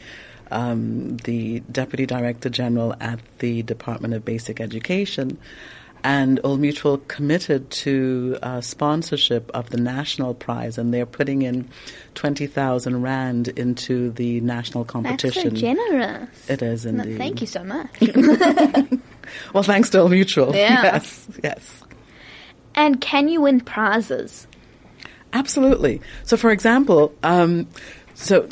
um, 0.52 1.18
the 1.18 1.62
deputy 1.62 2.06
director 2.06 2.50
general 2.50 2.96
at 3.02 3.20
the 3.40 3.64
Department 3.64 4.14
of 4.14 4.24
Basic 4.24 4.62
Education 4.62 5.40
and 6.04 6.40
Old 6.44 6.60
Mutual 6.60 7.00
committed 7.08 7.70
to 7.72 8.38
uh, 8.42 8.62
sponsorship 8.62 9.52
of 9.54 9.70
the 9.70 9.78
national 9.78 10.34
prize, 10.34 10.78
and 10.78 10.94
they're 10.94 11.06
putting 11.06 11.42
in 11.42 11.70
twenty 12.16 12.48
thousand 12.48 13.02
rand 13.02 13.48
into 13.50 14.12
the 14.12 14.42
national 14.42 14.86
competition. 14.86 15.50
That's 15.50 15.60
so 15.60 15.62
generous. 15.62 16.50
It 16.50 16.62
is 16.62 16.86
indeed. 16.86 17.12
No, 17.14 17.18
thank 17.18 17.42
you 17.42 17.48
so 17.48 17.64
much. 17.64 17.90
well, 19.54 19.64
thanks 19.64 19.90
to 19.92 20.00
Old 20.00 20.12
Mutual. 20.12 20.56
Yeah. 20.56 20.84
Yes, 20.84 21.28
yes. 21.44 21.84
And 22.76 23.02
can 23.02 23.28
you 23.28 23.42
win 23.42 23.62
prizes? 23.62 24.48
Absolutely. 25.34 26.02
So, 26.24 26.38
for 26.38 26.52
example, 26.52 27.14
um, 27.24 27.68
so 28.14 28.48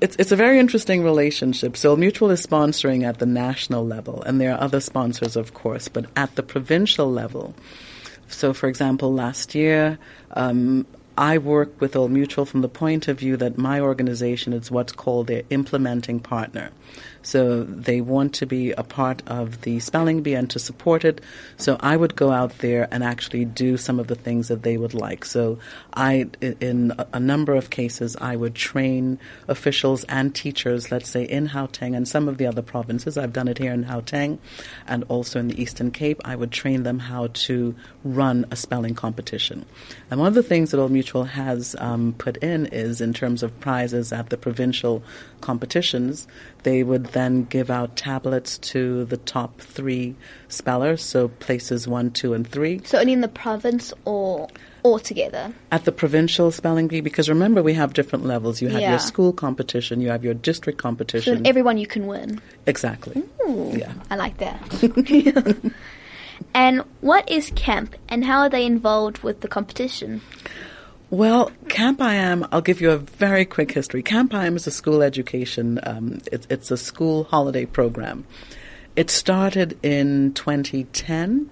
it's 0.00 0.16
it's 0.16 0.32
a 0.32 0.36
very 0.36 0.58
interesting 0.58 1.02
relationship. 1.02 1.76
So 1.76 1.96
Mutual 1.96 2.30
is 2.30 2.44
sponsoring 2.44 3.04
at 3.04 3.18
the 3.18 3.26
national 3.26 3.86
level, 3.86 4.22
and 4.22 4.40
there 4.40 4.52
are 4.52 4.60
other 4.60 4.80
sponsors, 4.80 5.36
of 5.36 5.54
course, 5.54 5.88
but 5.88 6.06
at 6.16 6.34
the 6.36 6.42
provincial 6.42 7.10
level. 7.10 7.54
So, 8.28 8.52
for 8.52 8.68
example, 8.68 9.12
last 9.12 9.54
year, 9.54 9.98
um, 10.32 10.86
I 11.18 11.38
work 11.38 11.80
with 11.80 11.96
Old 11.96 12.12
Mutual 12.12 12.46
from 12.46 12.62
the 12.62 12.68
point 12.68 13.08
of 13.08 13.18
view 13.18 13.36
that 13.36 13.58
my 13.58 13.80
organization 13.80 14.52
is 14.52 14.70
what's 14.70 14.92
called 14.92 15.26
their 15.26 15.42
implementing 15.50 16.20
partner. 16.20 16.70
So 17.22 17.64
they 17.64 18.00
want 18.00 18.34
to 18.34 18.46
be 18.46 18.72
a 18.72 18.82
part 18.82 19.22
of 19.26 19.62
the 19.62 19.80
spelling 19.80 20.22
bee 20.22 20.34
and 20.34 20.48
to 20.50 20.58
support 20.58 21.04
it. 21.04 21.20
So 21.56 21.76
I 21.80 21.96
would 21.96 22.16
go 22.16 22.30
out 22.30 22.58
there 22.58 22.88
and 22.90 23.04
actually 23.04 23.44
do 23.44 23.76
some 23.76 24.00
of 24.00 24.06
the 24.06 24.14
things 24.14 24.48
that 24.48 24.62
they 24.62 24.76
would 24.76 24.94
like. 24.94 25.24
So 25.24 25.58
I, 25.92 26.28
in 26.40 26.92
a 27.12 27.20
number 27.20 27.54
of 27.54 27.70
cases, 27.70 28.16
I 28.20 28.36
would 28.36 28.54
train 28.54 29.18
officials 29.48 30.04
and 30.04 30.34
teachers, 30.34 30.90
let's 30.90 31.08
say 31.08 31.24
in 31.24 31.48
Gauteng 31.48 31.96
and 31.96 32.08
some 32.08 32.28
of 32.28 32.38
the 32.38 32.46
other 32.46 32.62
provinces. 32.62 33.18
I've 33.18 33.32
done 33.32 33.48
it 33.48 33.58
here 33.58 33.72
in 33.72 33.84
Gauteng 33.84 34.38
and 34.86 35.04
also 35.08 35.38
in 35.38 35.48
the 35.48 35.60
Eastern 35.60 35.90
Cape. 35.90 36.20
I 36.24 36.36
would 36.36 36.52
train 36.52 36.82
them 36.82 36.98
how 36.98 37.28
to 37.32 37.74
run 38.04 38.46
a 38.50 38.56
spelling 38.56 38.94
competition. 38.94 39.66
And 40.10 40.20
one 40.20 40.28
of 40.28 40.34
the 40.34 40.42
things 40.42 40.70
that 40.70 40.80
Old 40.80 40.90
Mutual 40.90 41.24
has 41.24 41.76
um, 41.78 42.14
put 42.16 42.36
in 42.38 42.66
is 42.66 43.00
in 43.00 43.12
terms 43.12 43.42
of 43.42 43.58
prizes 43.60 44.12
at 44.12 44.30
the 44.30 44.36
provincial 44.36 45.02
competitions, 45.40 46.26
they 46.62 46.82
would 46.82 47.06
then 47.06 47.44
give 47.44 47.70
out 47.70 47.96
tablets 47.96 48.58
to 48.58 49.04
the 49.06 49.16
top 49.16 49.60
three 49.60 50.16
spellers, 50.48 51.02
so 51.02 51.28
places 51.28 51.86
one, 51.88 52.10
two, 52.10 52.34
and 52.34 52.46
three. 52.46 52.80
So 52.84 52.98
only 52.98 53.12
in 53.12 53.20
the 53.20 53.28
province 53.28 53.92
or 54.04 54.48
altogether? 54.84 55.52
At 55.70 55.84
the 55.84 55.92
provincial 55.92 56.50
spelling 56.50 56.88
bee, 56.88 57.00
because 57.00 57.28
remember 57.28 57.62
we 57.62 57.74
have 57.74 57.92
different 57.92 58.24
levels. 58.24 58.62
You 58.62 58.68
have 58.68 58.80
yeah. 58.80 58.90
your 58.90 58.98
school 58.98 59.32
competition, 59.32 60.00
you 60.00 60.08
have 60.08 60.24
your 60.24 60.34
district 60.34 60.78
competition. 60.78 61.44
So 61.44 61.48
everyone 61.48 61.78
you 61.78 61.86
can 61.86 62.06
win. 62.06 62.40
Exactly. 62.66 63.22
Ooh, 63.46 63.72
yeah. 63.74 63.92
I 64.10 64.16
like 64.16 64.38
that. 64.38 65.72
And 66.54 66.82
what 67.00 67.30
is 67.30 67.52
camp 67.54 67.94
and 68.08 68.24
how 68.24 68.40
are 68.40 68.48
they 68.48 68.64
involved 68.64 69.18
with 69.18 69.40
the 69.40 69.48
competition? 69.48 70.20
Well, 71.10 71.50
Camp 71.68 72.00
I 72.00 72.14
Am, 72.14 72.46
I'll 72.52 72.60
give 72.60 72.80
you 72.80 72.92
a 72.92 72.96
very 72.98 73.44
quick 73.44 73.72
history. 73.72 74.02
Camp 74.02 74.32
I 74.32 74.46
Am 74.46 74.54
is 74.54 74.66
a 74.68 74.70
school 74.70 75.02
education, 75.02 75.80
um, 75.82 76.20
it, 76.30 76.46
it's 76.48 76.70
a 76.70 76.76
school 76.76 77.24
holiday 77.24 77.66
program. 77.66 78.24
It 78.94 79.10
started 79.10 79.76
in 79.82 80.34
2010, 80.34 81.50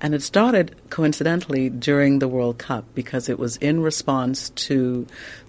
and 0.00 0.14
it 0.14 0.22
started 0.22 0.74
coincidentally 0.90 1.70
during 1.70 2.18
the 2.18 2.26
World 2.28 2.58
Cup 2.58 2.84
because 2.94 3.28
it 3.28 3.38
was 3.38 3.56
in 3.58 3.80
response 3.80 4.50
to 4.50 5.06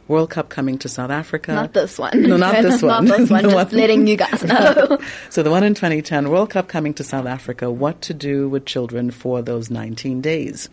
World 0.08 0.30
Cup 0.30 0.50
coming 0.50 0.78
to 0.80 0.89
South 0.89 1.10
Africa. 1.12 1.54
Not 1.54 1.74
this 1.74 1.98
one. 1.98 2.22
No, 2.24 2.38
not 2.38 2.62
this 2.62 2.82
one. 2.84 3.06
not 3.06 3.17
this 3.17 3.30
one, 3.30 3.41
just 3.50 3.56
one- 3.56 3.67
letting 3.72 4.06
you 4.08 4.17
guys 4.17 4.43
know. 4.46 5.00
So 5.32 5.41
the 5.41 5.50
one 5.52 5.63
in 5.63 5.74
2010, 5.74 6.30
World 6.30 6.52
Cup 6.52 6.67
coming 6.67 6.93
to 6.96 7.04
South 7.04 7.26
Africa, 7.26 7.72
what 7.72 8.02
to 8.04 8.13
do 8.13 8.48
with 8.50 8.65
children 8.65 9.10
for 9.10 9.41
those 9.41 9.72
19 9.72 10.22
days. 10.22 10.70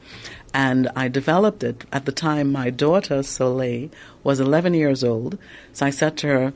And 0.54 0.88
I 0.96 1.08
developed 1.08 1.62
it. 1.62 1.84
At 1.92 2.06
the 2.06 2.12
time, 2.12 2.50
my 2.50 2.70
daughter, 2.70 3.22
Soleil, 3.22 3.90
was 4.22 4.40
11 4.40 4.72
years 4.72 5.04
old. 5.04 5.36
So 5.74 5.84
I 5.84 5.90
said 5.90 6.16
to 6.18 6.28
her, 6.28 6.52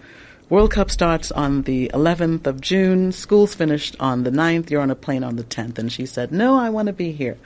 World 0.49 0.71
Cup 0.71 0.91
starts 0.91 1.31
on 1.31 1.63
the 1.63 1.91
11th 1.93 2.47
of 2.47 2.63
June. 2.63 3.13
School's 3.13 3.55
finished 3.55 3.97
on 4.01 4.23
the 4.23 4.31
9th. 4.31 4.71
You're 4.71 4.81
on 4.81 4.91
a 4.91 4.95
plane 4.95 5.25
on 5.25 5.37
the 5.37 5.45
10th. 5.45 5.79
And 5.79 5.93
she 5.93 6.07
said, 6.07 6.33
no, 6.33 6.59
I 6.59 6.71
want 6.71 6.87
to 6.87 6.95
be 6.95 7.13
here. 7.13 7.37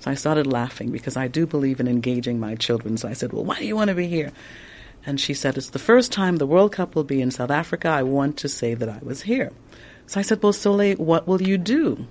So 0.00 0.10
I 0.10 0.14
started 0.14 0.46
laughing 0.46 0.90
because 0.90 1.16
I 1.16 1.28
do 1.28 1.46
believe 1.46 1.80
in 1.80 1.88
engaging 1.88 2.38
my 2.38 2.56
children. 2.56 2.98
So 2.98 3.08
I 3.08 3.14
said, 3.14 3.32
well, 3.32 3.44
why 3.44 3.58
do 3.58 3.64
you 3.64 3.76
want 3.76 3.88
to 3.88 3.94
be 3.94 4.08
here? 4.08 4.32
And 5.04 5.20
she 5.20 5.34
said, 5.34 5.56
It's 5.56 5.70
the 5.70 5.78
first 5.78 6.12
time 6.12 6.36
the 6.36 6.46
World 6.46 6.72
Cup 6.72 6.94
will 6.94 7.04
be 7.04 7.20
in 7.20 7.30
South 7.30 7.50
Africa. 7.50 7.88
I 7.88 8.02
want 8.02 8.36
to 8.38 8.48
say 8.48 8.74
that 8.74 8.88
I 8.88 8.98
was 9.02 9.22
here. 9.22 9.50
So 10.06 10.20
I 10.20 10.22
said, 10.22 10.42
Well, 10.42 10.52
Soleil, 10.52 10.96
what 10.96 11.26
will 11.26 11.42
you 11.42 11.58
do? 11.58 12.06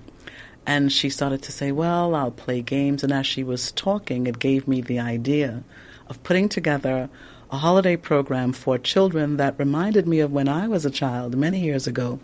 And 0.66 0.92
she 0.92 1.10
started 1.10 1.42
to 1.42 1.52
say, 1.52 1.72
Well, 1.72 2.14
I'll 2.14 2.30
play 2.30 2.62
games. 2.62 3.02
And 3.02 3.12
as 3.12 3.26
she 3.26 3.42
was 3.42 3.72
talking, 3.72 4.26
it 4.26 4.38
gave 4.38 4.68
me 4.68 4.80
the 4.80 4.98
idea 4.98 5.64
of 6.08 6.22
putting 6.22 6.48
together 6.48 7.08
a 7.50 7.58
holiday 7.58 7.96
program 7.96 8.52
for 8.52 8.78
children 8.78 9.36
that 9.36 9.58
reminded 9.58 10.06
me 10.06 10.20
of 10.20 10.32
when 10.32 10.48
I 10.48 10.68
was 10.68 10.84
a 10.84 10.90
child 10.90 11.36
many 11.36 11.60
years 11.60 11.86
ago. 11.86 12.20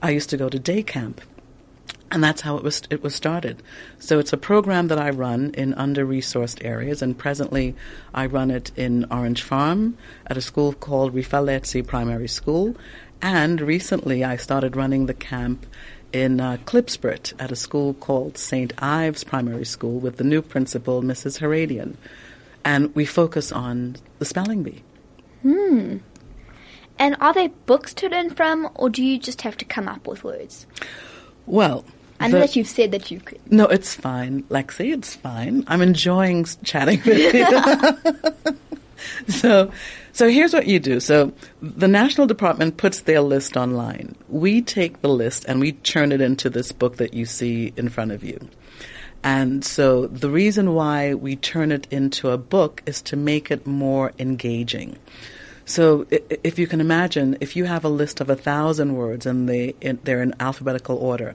I 0.00 0.10
used 0.10 0.30
to 0.30 0.36
go 0.36 0.48
to 0.48 0.58
day 0.58 0.82
camp 0.82 1.20
and 2.10 2.22
that's 2.24 2.42
how 2.42 2.56
it 2.56 2.62
was 2.62 2.82
it 2.90 3.02
was 3.02 3.14
started. 3.14 3.62
So 3.98 4.18
it's 4.18 4.32
a 4.32 4.38
program 4.38 4.88
that 4.88 4.98
I 4.98 5.10
run 5.10 5.50
in 5.54 5.74
under-resourced 5.74 6.64
areas, 6.64 7.02
and 7.02 7.18
presently 7.18 7.74
I 8.14 8.26
run 8.26 8.50
it 8.50 8.70
in 8.76 9.06
Orange 9.10 9.42
Farm 9.42 9.96
at 10.26 10.36
a 10.36 10.40
school 10.40 10.72
called 10.72 11.14
Rifalezzi 11.14 11.86
Primary 11.86 12.28
School, 12.28 12.76
and 13.20 13.60
recently 13.60 14.24
I 14.24 14.36
started 14.36 14.76
running 14.76 15.06
the 15.06 15.14
camp 15.14 15.66
in 16.12 16.40
uh, 16.40 16.58
at 17.38 17.52
a 17.52 17.56
school 17.56 17.94
called 17.94 18.38
St. 18.38 18.72
Ives 18.82 19.24
Primary 19.24 19.64
School 19.64 19.98
with 19.98 20.16
the 20.16 20.24
new 20.24 20.42
principal, 20.42 21.02
Mrs. 21.02 21.38
Heradian, 21.38 21.96
and 22.64 22.94
we 22.94 23.04
focus 23.04 23.52
on 23.52 23.96
the 24.18 24.24
spelling 24.24 24.62
bee. 24.62 24.82
Hmm. 25.42 25.98
And 26.98 27.16
are 27.20 27.32
there 27.32 27.50
books 27.66 27.94
to 27.94 28.08
learn 28.08 28.30
from, 28.30 28.68
or 28.74 28.90
do 28.90 29.04
you 29.04 29.18
just 29.18 29.42
have 29.42 29.56
to 29.58 29.64
come 29.64 29.88
up 29.88 30.06
with 30.06 30.24
words? 30.24 30.66
Well. 31.46 31.84
I 32.20 32.26
know 32.26 32.40
that 32.40 32.56
you've 32.56 32.66
said 32.66 32.90
that 32.90 33.12
you 33.12 33.20
could. 33.20 33.40
No, 33.48 33.66
it's 33.66 33.94
fine, 33.94 34.42
Lexi. 34.44 34.92
It's 34.92 35.14
fine. 35.14 35.62
I'm 35.68 35.80
enjoying 35.80 36.46
chatting 36.64 37.00
with 37.06 37.34
you. 37.34 38.56
so, 39.28 39.70
so 40.12 40.28
here's 40.28 40.52
what 40.52 40.66
you 40.66 40.78
do. 40.78 41.00
So, 41.00 41.32
the 41.60 41.88
National 41.88 42.26
Department 42.26 42.76
puts 42.76 43.02
their 43.02 43.20
list 43.20 43.56
online. 43.56 44.16
We 44.28 44.62
take 44.62 45.00
the 45.00 45.08
list 45.08 45.44
and 45.46 45.60
we 45.60 45.72
turn 45.72 46.12
it 46.12 46.20
into 46.20 46.50
this 46.50 46.72
book 46.72 46.96
that 46.96 47.14
you 47.14 47.24
see 47.24 47.72
in 47.76 47.88
front 47.88 48.12
of 48.12 48.24
you. 48.24 48.38
And 49.22 49.64
so, 49.64 50.06
the 50.06 50.30
reason 50.30 50.74
why 50.74 51.14
we 51.14 51.36
turn 51.36 51.72
it 51.72 51.86
into 51.90 52.30
a 52.30 52.38
book 52.38 52.82
is 52.86 53.02
to 53.02 53.16
make 53.16 53.50
it 53.50 53.66
more 53.66 54.12
engaging. 54.18 54.96
So, 55.64 56.06
if 56.10 56.58
you 56.58 56.66
can 56.66 56.80
imagine, 56.80 57.36
if 57.40 57.56
you 57.56 57.64
have 57.64 57.84
a 57.84 57.90
list 57.90 58.20
of 58.20 58.30
a 58.30 58.36
thousand 58.36 58.94
words 58.94 59.26
and 59.26 59.48
they, 59.48 59.74
they're 60.04 60.22
in 60.22 60.34
alphabetical 60.40 60.96
order, 60.96 61.34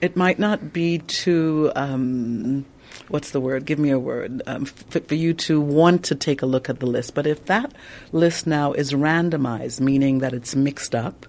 it 0.00 0.16
might 0.16 0.38
not 0.38 0.72
be 0.72 0.98
too. 0.98 1.70
Um, 1.74 2.64
what's 3.08 3.30
the 3.30 3.40
word? 3.40 3.64
Give 3.64 3.78
me 3.78 3.90
a 3.90 3.98
word 3.98 4.42
um, 4.46 4.62
f- 4.62 5.06
for 5.06 5.14
you 5.14 5.34
to 5.34 5.60
want 5.60 6.04
to 6.06 6.14
take 6.14 6.42
a 6.42 6.46
look 6.46 6.68
at 6.68 6.80
the 6.80 6.86
list. 6.86 7.14
But 7.14 7.26
if 7.26 7.44
that 7.46 7.72
list 8.12 8.46
now 8.46 8.72
is 8.72 8.92
randomized, 8.92 9.80
meaning 9.80 10.18
that 10.18 10.32
it's 10.32 10.54
mixed 10.54 10.94
up, 10.94 11.26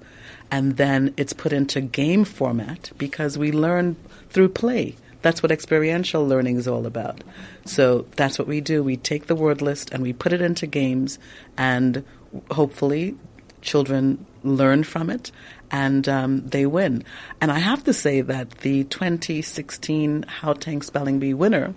and 0.51 0.77
then 0.77 1.13
it's 1.17 1.33
put 1.33 1.53
into 1.53 1.81
game 1.81 2.23
format 2.23 2.91
because 2.97 3.37
we 3.37 3.51
learn 3.51 3.95
through 4.29 4.49
play. 4.49 4.95
That's 5.21 5.43
what 5.43 5.51
experiential 5.51 6.25
learning 6.25 6.57
is 6.57 6.67
all 6.67 6.85
about. 6.85 7.23
So 7.65 8.05
that's 8.15 8.39
what 8.39 8.47
we 8.47 8.61
do. 8.61 8.81
We 8.83 8.95
take 8.95 9.27
the 9.27 9.35
word 9.35 9.61
list 9.61 9.91
and 9.91 10.01
we 10.01 10.13
put 10.13 10.33
it 10.33 10.41
into 10.41 10.65
games, 10.65 11.19
and 11.57 12.05
hopefully, 12.51 13.15
children 13.61 14.25
learn 14.43 14.83
from 14.83 15.09
it 15.09 15.31
and 15.71 16.07
um, 16.07 16.47
they 16.47 16.65
win. 16.65 17.03
And 17.41 17.51
I 17.51 17.59
have 17.59 17.83
to 17.85 17.93
say 17.93 18.21
that 18.21 18.49
the 18.59 18.83
2016 18.85 20.25
Gauteng 20.41 20.83
Spelling 20.83 21.19
Bee 21.19 21.33
winner 21.33 21.73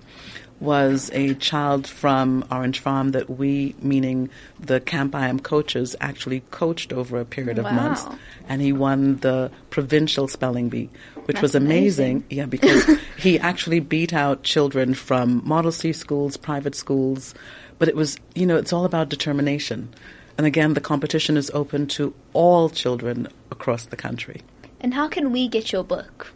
was 0.63 1.11
a 1.13 1.35
child 1.35 1.89
from 1.89 2.45
Orange 2.51 2.79
Farm 2.79 3.11
that 3.11 3.29
we, 3.29 3.75
meaning 3.83 4.31
the 4.61 4.81
Camp 4.81 5.13
I 5.15 5.27
Am 5.27 5.41
coaches, 5.41 5.97
actually 6.01 6.45
coached 6.53 6.93
over 6.93 7.19
a 7.19 7.25
period 7.25 7.59
of 7.59 7.65
months. 7.65 8.07
And 8.49 8.63
he 8.63 8.73
won 8.73 9.17
the 9.17 9.51
provincial 9.71 10.29
spelling 10.29 10.69
bee, 10.69 10.89
which 11.25 11.43
was 11.43 11.57
amazing. 11.57 12.19
amazing. 12.19 12.25
Yeah, 12.31 12.47
because 12.47 12.89
he 13.19 13.41
actually 13.41 13.81
beat 13.81 14.13
out 14.13 14.45
children 14.45 14.95
from 14.95 15.43
Model 15.45 15.73
C 15.73 15.93
schools, 15.93 16.37
private 16.37 16.77
schools. 16.77 17.35
But 17.81 17.89
it 17.89 17.97
was, 17.97 18.17
you 18.37 18.47
know, 18.47 18.57
it's 18.57 18.73
all 18.73 18.85
about 18.85 19.09
determination. 19.09 19.93
And 20.39 20.47
again, 20.47 20.75
the 20.75 20.81
competition 20.81 21.37
is 21.37 21.51
open 21.55 21.87
to 21.89 22.15
all 22.33 22.71
children 22.71 23.29
across 23.51 23.85
the 23.87 23.97
country. 23.97 24.43
And 24.81 24.95
how 24.95 25.09
can 25.09 25.31
we 25.33 25.49
get 25.49 25.73
your 25.73 25.85
book? 25.85 26.33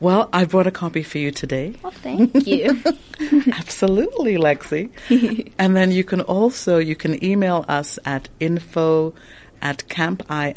Well, 0.00 0.28
I 0.32 0.44
brought 0.46 0.66
a 0.66 0.70
copy 0.70 1.02
for 1.02 1.18
you 1.18 1.30
today. 1.30 1.74
Well, 1.82 1.92
thank 1.92 2.46
you. 2.46 2.82
Absolutely, 3.52 4.36
Lexi. 4.36 4.90
and 5.58 5.76
then 5.76 5.90
you 5.90 6.04
can 6.04 6.22
also 6.22 6.78
you 6.78 6.96
can 6.96 7.22
email 7.22 7.66
us 7.68 7.98
at 8.06 8.30
info 8.40 9.12
at 9.60 9.84
campiam.co.za. 9.88 10.54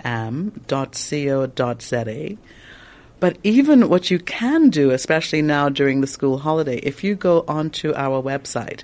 But 3.24 3.38
even 3.42 3.88
what 3.88 4.12
you 4.12 4.20
can 4.20 4.70
do, 4.70 4.92
especially 4.92 5.42
now 5.42 5.70
during 5.70 6.02
the 6.02 6.08
school 6.08 6.40
holiday, 6.40 6.80
if 6.80 7.06
you 7.06 7.16
go 7.16 7.46
onto 7.48 7.94
our 7.94 8.22
website 8.22 8.84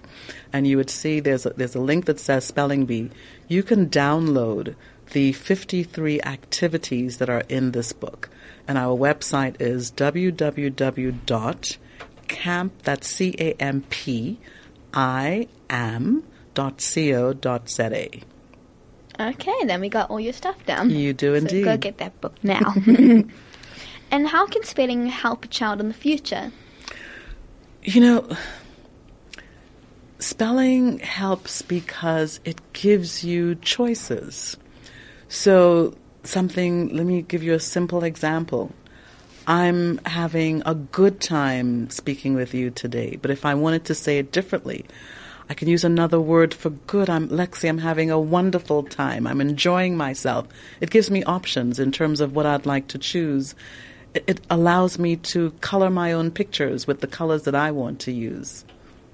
and 0.53 0.65
you 0.65 0.77
would 0.77 0.89
see 0.89 1.19
there's 1.19 1.45
a, 1.45 1.49
there's 1.49 1.75
a 1.75 1.81
link 1.81 2.05
that 2.05 2.21
says 2.21 2.45
Spelling 2.45 2.85
Bee, 2.85 3.11
you 3.49 3.63
can 3.63 3.89
download 3.89 4.75
the 5.11 5.33
53 5.33 6.21
activities 6.21 7.17
that 7.17 7.29
are 7.29 7.43
in 7.49 7.73
this 7.73 7.91
book. 7.91 8.29
And 8.65 8.77
our 8.77 8.97
website 8.97 9.59
is 9.59 9.91
www.camp, 9.91 10.31
that's 12.83 13.07
C-A-M-P, 13.09 14.39
I 14.93 15.47
am 15.69 16.23
dot 16.53 16.81
co 16.95 17.33
dot 17.33 17.69
za. 17.69 18.07
okay, 19.19 19.65
then 19.65 19.81
we 19.81 19.89
got 19.89 20.09
all 20.09 20.21
your 20.21 20.31
stuff 20.31 20.65
down. 20.65 20.91
You 20.91 21.11
do 21.11 21.37
So 21.41 21.61
go 21.61 21.75
get 21.75 21.97
that 21.97 22.21
book 22.21 22.35
now. 22.41 22.73
and 24.11 24.27
how 24.27 24.45
can 24.45 24.63
spelling 24.63 25.07
help 25.07 25.45
a 25.45 25.47
child 25.47 25.79
in 25.79 25.87
the 25.87 25.93
future? 25.93 26.51
You 27.83 28.01
know, 28.01 28.29
spelling 30.19 30.99
helps 30.99 31.61
because 31.61 32.39
it 32.45 32.59
gives 32.73 33.23
you 33.23 33.55
choices. 33.55 34.57
So, 35.27 35.95
something, 36.23 36.89
let 36.95 37.05
me 37.05 37.21
give 37.21 37.43
you 37.43 37.53
a 37.53 37.59
simple 37.59 38.03
example. 38.03 38.71
I'm 39.47 39.97
having 40.05 40.61
a 40.65 40.75
good 40.75 41.21
time 41.21 41.89
speaking 41.89 42.35
with 42.35 42.53
you 42.53 42.69
today, 42.69 43.17
but 43.21 43.31
if 43.31 43.45
I 43.45 43.55
wanted 43.55 43.85
to 43.85 43.95
say 43.95 44.19
it 44.19 44.31
differently, 44.31 44.85
I 45.49 45.55
can 45.55 45.67
use 45.67 45.83
another 45.83 46.19
word 46.19 46.53
for 46.53 46.69
good. 46.69 47.09
I'm 47.09 47.29
Lexi, 47.29 47.67
I'm 47.67 47.79
having 47.79 48.11
a 48.11 48.19
wonderful 48.19 48.83
time. 48.83 49.25
I'm 49.25 49.41
enjoying 49.41 49.97
myself. 49.97 50.47
It 50.79 50.91
gives 50.91 51.09
me 51.09 51.23
options 51.23 51.79
in 51.79 51.91
terms 51.91 52.21
of 52.21 52.35
what 52.35 52.45
I'd 52.45 52.67
like 52.67 52.87
to 52.89 52.99
choose. 52.99 53.55
It, 54.13 54.41
allows 54.49 54.97
me 54.97 55.17
to 55.17 55.51
color 55.61 55.89
my 55.89 56.11
own 56.13 56.31
pictures 56.31 56.87
with 56.87 57.01
the 57.01 57.07
colors 57.07 57.43
that 57.43 57.55
I 57.55 57.71
want 57.71 57.99
to 58.01 58.11
use. 58.11 58.65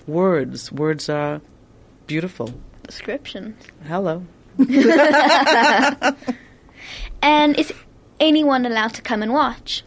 Words, 0.08 0.72
words 0.72 1.10
are 1.10 1.42
beautiful. 2.08 2.54
Description. 2.84 3.58
Hello. 3.86 4.26
And 7.26 7.58
is 7.58 7.74
anyone 8.20 8.68
allowed 8.68 8.94
to 8.94 9.02
come 9.02 9.24
and 9.24 9.34
watch? 9.34 9.84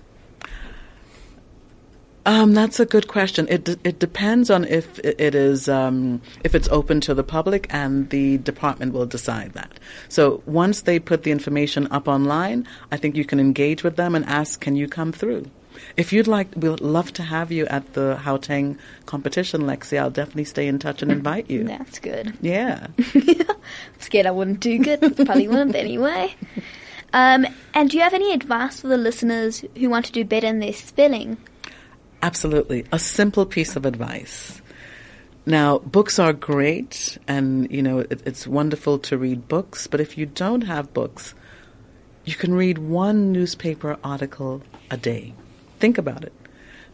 Um, 2.29 2.53
that's 2.53 2.79
a 2.79 2.85
good 2.85 3.09
question. 3.09 3.47
It 3.49 3.64
de- 3.64 3.79
it 3.85 3.99
depends 4.01 4.51
on 4.51 4.64
if 4.64 4.99
it 4.99 5.35
is 5.35 5.67
um, 5.67 6.21
if 6.45 6.55
it's 6.55 6.69
open 6.69 7.01
to 7.01 7.14
the 7.14 7.25
public, 7.25 7.67
and 7.71 8.11
the 8.11 8.37
department 8.37 8.93
will 8.93 9.07
decide 9.07 9.55
that. 9.55 9.81
So 10.11 10.43
once 10.45 10.83
they 10.83 10.99
put 10.99 11.23
the 11.23 11.31
information 11.31 11.88
up 11.91 12.07
online, 12.07 12.69
I 12.93 12.99
think 12.99 13.17
you 13.17 13.25
can 13.25 13.41
engage 13.41 13.83
with 13.83 13.97
them 13.97 14.14
and 14.14 14.27
ask, 14.27 14.61
"Can 14.61 14.77
you 14.77 14.88
come 14.88 15.11
through?" 15.11 15.47
if 15.97 16.12
you'd 16.12 16.27
like, 16.27 16.49
we'd 16.57 16.81
love 16.81 17.14
to 17.14 17.23
have 17.23 17.51
you 17.51 17.64
at 17.69 17.95
the 17.95 18.19
Gauteng 18.23 18.77
competition, 19.07 19.62
Lexi. 19.62 19.99
I'll 19.99 20.11
definitely 20.11 20.45
stay 20.45 20.67
in 20.67 20.79
touch 20.79 21.03
and 21.03 21.11
invite 21.11 21.49
you. 21.49 21.64
That's 21.64 21.99
good. 21.99 22.37
Yeah. 22.43 22.88
I'm 23.14 23.47
Scared 24.01 24.27
I 24.27 24.33
wouldn't 24.33 24.61
do 24.61 24.77
good. 24.79 25.01
Probably 25.01 25.49
wouldn't 25.49 25.77
anyway. 25.77 26.35
Um, 27.12 27.47
and 27.75 27.88
do 27.88 27.97
you 27.97 28.03
have 28.03 28.12
any 28.12 28.35
advice 28.35 28.81
for 28.81 28.88
the 28.88 28.99
listeners 28.99 29.64
who 29.77 29.88
want 29.88 30.07
to 30.07 30.12
do 30.12 30.25
better 30.25 30.49
in 30.49 30.59
their 30.59 30.73
spelling? 30.73 31.38
Absolutely. 32.22 32.85
A 32.90 32.98
simple 32.98 33.46
piece 33.46 33.76
of 33.76 33.87
advice. 33.87 34.61
Now, 35.46 35.78
books 35.78 36.18
are 36.18 36.33
great, 36.33 37.16
and 37.26 37.70
you 37.70 37.83
know 37.83 38.00
it, 38.00 38.22
it's 38.26 38.46
wonderful 38.46 38.98
to 38.98 39.16
read 39.16 39.48
books. 39.48 39.87
But 39.87 40.00
if 40.00 40.18
you 40.18 40.26
don't 40.26 40.62
have 40.62 40.92
books, 40.92 41.35
you 42.24 42.35
can 42.35 42.52
read 42.52 42.78
one 42.78 43.33
newspaper 43.33 43.96
article 44.04 44.62
a 44.90 44.96
day. 44.96 45.33
Think 45.78 45.96
about 45.96 46.24
it. 46.24 46.33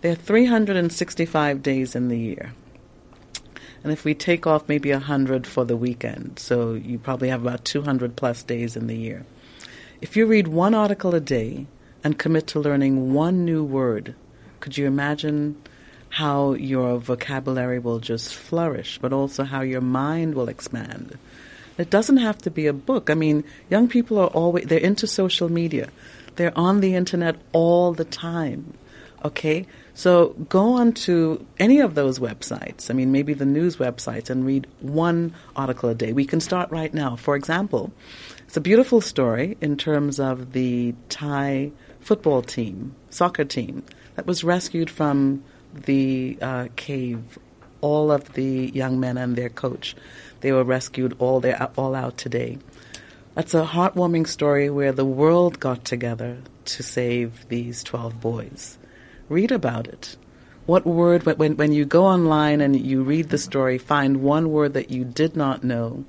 There 0.02 0.12
are 0.12 0.14
365 0.14 1.62
days 1.62 1.96
in 1.96 2.08
the 2.08 2.18
year. 2.18 2.52
And 3.82 3.92
if 3.92 4.04
we 4.04 4.14
take 4.14 4.46
off 4.46 4.68
maybe 4.68 4.92
100 4.92 5.46
for 5.46 5.64
the 5.64 5.76
weekend, 5.76 6.38
so 6.38 6.74
you 6.74 6.98
probably 6.98 7.30
have 7.30 7.42
about 7.42 7.64
200 7.64 8.14
plus 8.14 8.42
days 8.42 8.76
in 8.76 8.86
the 8.86 8.96
year. 8.96 9.26
If 10.00 10.16
you 10.16 10.26
read 10.26 10.48
one 10.48 10.74
article 10.74 11.14
a 11.14 11.20
day 11.20 11.66
and 12.02 12.18
commit 12.18 12.46
to 12.48 12.60
learning 12.60 13.14
one 13.14 13.44
new 13.44 13.64
word, 13.64 14.14
could 14.64 14.78
you 14.78 14.86
imagine 14.86 15.60
how 16.08 16.54
your 16.54 16.96
vocabulary 16.96 17.78
will 17.78 17.98
just 17.98 18.34
flourish, 18.34 18.96
but 18.96 19.12
also 19.12 19.44
how 19.44 19.60
your 19.60 19.82
mind 19.82 20.34
will 20.34 20.48
expand? 20.48 21.18
It 21.76 21.90
doesn't 21.90 22.16
have 22.16 22.38
to 22.38 22.50
be 22.50 22.66
a 22.66 22.72
book. 22.72 23.10
I 23.10 23.14
mean, 23.14 23.44
young 23.68 23.88
people 23.88 24.18
are 24.18 24.28
always, 24.28 24.64
they're 24.64 24.78
into 24.78 25.06
social 25.06 25.50
media. 25.50 25.90
They're 26.36 26.56
on 26.56 26.80
the 26.80 26.94
internet 26.94 27.36
all 27.52 27.92
the 27.92 28.06
time. 28.06 28.72
Okay? 29.22 29.66
So 29.92 30.28
go 30.48 30.72
on 30.72 30.94
to 31.04 31.44
any 31.58 31.80
of 31.80 31.94
those 31.94 32.18
websites. 32.18 32.90
I 32.90 32.94
mean, 32.94 33.12
maybe 33.12 33.34
the 33.34 33.44
news 33.44 33.76
websites 33.76 34.30
and 34.30 34.46
read 34.46 34.66
one 34.80 35.34
article 35.54 35.90
a 35.90 35.94
day. 35.94 36.14
We 36.14 36.24
can 36.24 36.40
start 36.40 36.70
right 36.70 36.94
now. 36.94 37.16
For 37.16 37.36
example, 37.36 37.92
it's 38.46 38.56
a 38.56 38.62
beautiful 38.62 39.02
story 39.02 39.58
in 39.60 39.76
terms 39.76 40.18
of 40.18 40.52
the 40.52 40.94
Thai 41.10 41.72
football 42.00 42.40
team, 42.40 42.94
soccer 43.10 43.44
team, 43.44 43.82
that 44.14 44.26
was 44.26 44.44
rescued 44.44 44.90
from 44.90 45.42
the 45.74 46.38
uh, 46.40 46.68
cave. 46.76 47.38
All 47.80 48.10
of 48.10 48.32
the 48.32 48.70
young 48.72 48.98
men 48.98 49.18
and 49.18 49.36
their 49.36 49.50
coach. 49.50 49.94
They 50.40 50.52
were 50.52 50.64
rescued 50.64 51.16
all 51.18 51.44
all 51.76 51.94
out 51.94 52.16
today. 52.16 52.58
That's 53.34 53.52
a 53.52 53.64
heartwarming 53.64 54.28
story 54.28 54.70
where 54.70 54.92
the 54.92 55.04
world 55.04 55.58
got 55.58 55.84
together 55.84 56.38
to 56.66 56.82
save 56.82 57.48
these 57.48 57.82
12 57.82 58.20
boys. 58.20 58.78
Read 59.28 59.50
about 59.50 59.86
it. 59.88 60.16
What 60.66 60.86
word, 60.86 61.26
when, 61.26 61.56
when 61.56 61.72
you 61.72 61.84
go 61.84 62.06
online 62.06 62.60
and 62.60 62.80
you 62.80 63.02
read 63.02 63.28
the 63.28 63.38
story, 63.38 63.76
find 63.76 64.22
one 64.22 64.50
word 64.50 64.72
that 64.74 64.90
you 64.90 65.04
did 65.04 65.36
not 65.36 65.62
know, 65.62 66.04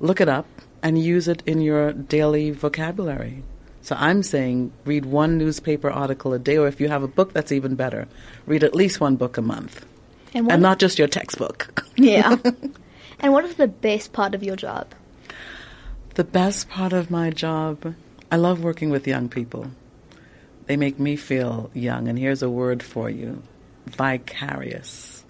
look 0.00 0.20
it 0.20 0.28
up 0.28 0.46
and 0.82 0.98
use 0.98 1.28
it 1.28 1.42
in 1.46 1.60
your 1.60 1.92
daily 1.92 2.50
vocabulary. 2.50 3.44
So 3.82 3.96
I'm 3.98 4.22
saying 4.22 4.72
read 4.84 5.06
one 5.06 5.38
newspaper 5.38 5.90
article 5.90 6.32
a 6.32 6.38
day, 6.38 6.58
or 6.58 6.68
if 6.68 6.80
you 6.80 6.88
have 6.88 7.02
a 7.02 7.08
book, 7.08 7.32
that's 7.32 7.52
even 7.52 7.74
better. 7.76 8.08
Read 8.46 8.62
at 8.62 8.74
least 8.74 9.00
one 9.00 9.16
book 9.16 9.38
a 9.38 9.42
month. 9.42 9.84
And, 10.34 10.50
and 10.50 10.62
not 10.62 10.78
just 10.78 10.98
your 10.98 11.08
textbook. 11.08 11.84
Yeah. 11.96 12.36
And 13.18 13.34
what 13.34 13.44
is 13.44 13.56
the 13.56 13.68
best 13.68 14.14
part 14.14 14.34
of 14.34 14.42
your 14.42 14.56
job? 14.56 14.94
The 16.14 16.24
best 16.24 16.70
part 16.70 16.94
of 16.94 17.10
my 17.10 17.28
job, 17.28 17.94
I 18.32 18.36
love 18.36 18.64
working 18.64 18.88
with 18.88 19.06
young 19.06 19.28
people. 19.28 19.70
They 20.64 20.78
make 20.78 20.98
me 20.98 21.16
feel 21.16 21.70
young, 21.74 22.08
and 22.08 22.18
here's 22.18 22.42
a 22.42 22.48
word 22.48 22.82
for 22.82 23.10
you 23.10 23.42
vicarious. 23.86 25.24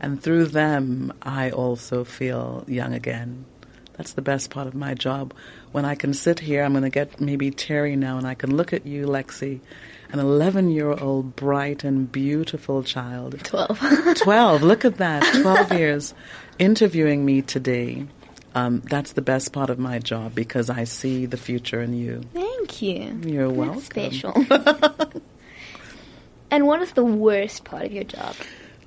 And 0.00 0.20
through 0.20 0.46
them, 0.46 1.12
I 1.22 1.50
also 1.50 2.04
feel 2.04 2.64
young 2.66 2.94
again. 2.94 3.44
That's 3.98 4.14
the 4.14 4.22
best 4.22 4.48
part 4.48 4.66
of 4.66 4.74
my 4.74 4.94
job. 4.94 5.34
When 5.72 5.84
I 5.84 5.94
can 5.94 6.14
sit 6.14 6.40
here, 6.40 6.62
I'm 6.62 6.72
going 6.72 6.84
to 6.84 6.90
get 6.90 7.20
maybe 7.20 7.50
Terry 7.50 7.96
now, 7.96 8.16
and 8.16 8.26
I 8.26 8.34
can 8.34 8.56
look 8.56 8.72
at 8.72 8.86
you, 8.86 9.06
Lexi, 9.06 9.60
an 10.10 10.18
11 10.20 10.70
year 10.70 10.90
old 10.92 11.36
bright 11.36 11.84
and 11.84 12.10
beautiful 12.10 12.82
child. 12.82 13.38
12. 13.44 14.14
12, 14.22 14.62
look 14.62 14.86
at 14.86 14.96
that, 14.96 15.42
12 15.42 15.72
years 15.72 16.14
interviewing 16.58 17.24
me 17.24 17.42
today, 17.42 18.06
um, 18.54 18.80
that's 18.80 19.12
the 19.12 19.22
best 19.22 19.52
part 19.52 19.70
of 19.70 19.78
my 19.78 19.98
job 19.98 20.34
because 20.34 20.70
I 20.70 20.84
see 20.84 21.26
the 21.26 21.36
future 21.36 21.80
in 21.80 21.94
you. 21.94 22.22
Thank 22.34 22.82
you. 22.82 23.20
You're 23.24 23.48
That's 23.48 23.58
welcome. 23.58 23.80
special. 23.80 24.32
and 26.50 26.66
what 26.66 26.82
is 26.82 26.92
the 26.92 27.04
worst 27.04 27.64
part 27.64 27.84
of 27.84 27.92
your 27.92 28.04
job? 28.04 28.34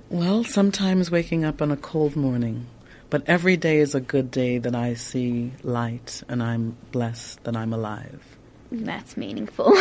Well, 0.10 0.44
sometimes 0.44 1.10
waking 1.10 1.46
up 1.46 1.62
on 1.62 1.72
a 1.72 1.78
cold 1.78 2.16
morning, 2.16 2.66
but 3.12 3.24
every 3.28 3.58
day 3.58 3.78
is 3.78 3.94
a 3.94 4.00
good 4.00 4.32
day 4.32 4.58
that 4.58 4.74
I 4.74 4.96
see 4.96 5.52
light 5.64 6.24
and 6.28 6.42
I'm 6.42 6.78
blessed 6.92 7.44
that 7.44 7.56
I'm 7.56 7.74
alive. 7.74 8.24
That's 8.72 9.18
meaningful. 9.18 9.78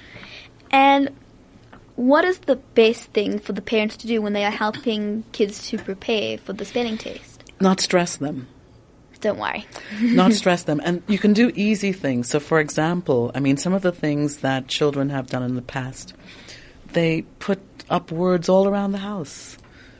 and 0.72 1.10
what 1.94 2.24
is 2.24 2.40
the 2.40 2.56
best 2.56 3.12
thing 3.12 3.38
for 3.38 3.52
the 3.52 3.62
parents 3.62 3.96
to 3.98 4.08
do 4.08 4.20
when 4.20 4.32
they 4.32 4.44
are 4.44 4.50
helping 4.50 5.22
kids 5.30 5.68
to 5.68 5.78
prepare 5.78 6.36
for 6.36 6.52
the 6.52 6.64
spelling 6.64 6.98
test? 6.98 7.44
Not 7.60 7.80
stress 7.80 8.16
them. 8.16 8.48
Don't 9.20 9.38
worry. 9.38 9.64
Not 10.00 10.32
stress 10.32 10.64
them. 10.64 10.80
And 10.84 11.02
you 11.06 11.18
can 11.18 11.32
do 11.32 11.52
easy 11.54 11.92
things. 11.92 12.28
So, 12.28 12.40
for 12.40 12.58
example, 12.58 13.30
I 13.34 13.40
mean, 13.40 13.56
some 13.56 13.72
of 13.72 13.82
the 13.82 13.92
things 13.92 14.38
that 14.38 14.66
children 14.66 15.10
have 15.10 15.28
done 15.28 15.44
in 15.44 15.54
the 15.54 15.62
past, 15.62 16.12
they 16.92 17.22
put 17.38 17.60
up 17.88 18.10
words 18.10 18.48
all 18.48 18.66
around 18.66 18.92
the 18.92 18.98
house. 18.98 19.58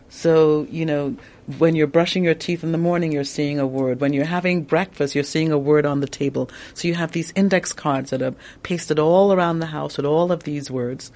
So, 0.08 0.66
you 0.70 0.86
know, 0.86 1.16
when 1.56 1.74
you're 1.74 1.86
brushing 1.86 2.24
your 2.24 2.34
teeth 2.34 2.62
in 2.62 2.72
the 2.72 2.78
morning, 2.78 3.10
you're 3.10 3.24
seeing 3.24 3.58
a 3.58 3.66
word. 3.66 4.00
When 4.00 4.12
you're 4.12 4.26
having 4.26 4.64
breakfast, 4.64 5.14
you're 5.14 5.24
seeing 5.24 5.50
a 5.50 5.58
word 5.58 5.86
on 5.86 6.00
the 6.00 6.06
table. 6.06 6.50
So 6.74 6.86
you 6.86 6.94
have 6.94 7.12
these 7.12 7.32
index 7.34 7.72
cards 7.72 8.10
that 8.10 8.20
are 8.20 8.34
pasted 8.62 8.98
all 8.98 9.32
around 9.32 9.60
the 9.60 9.66
house 9.66 9.96
with 9.96 10.04
all 10.04 10.30
of 10.30 10.42
these 10.42 10.70
words. 10.70 11.10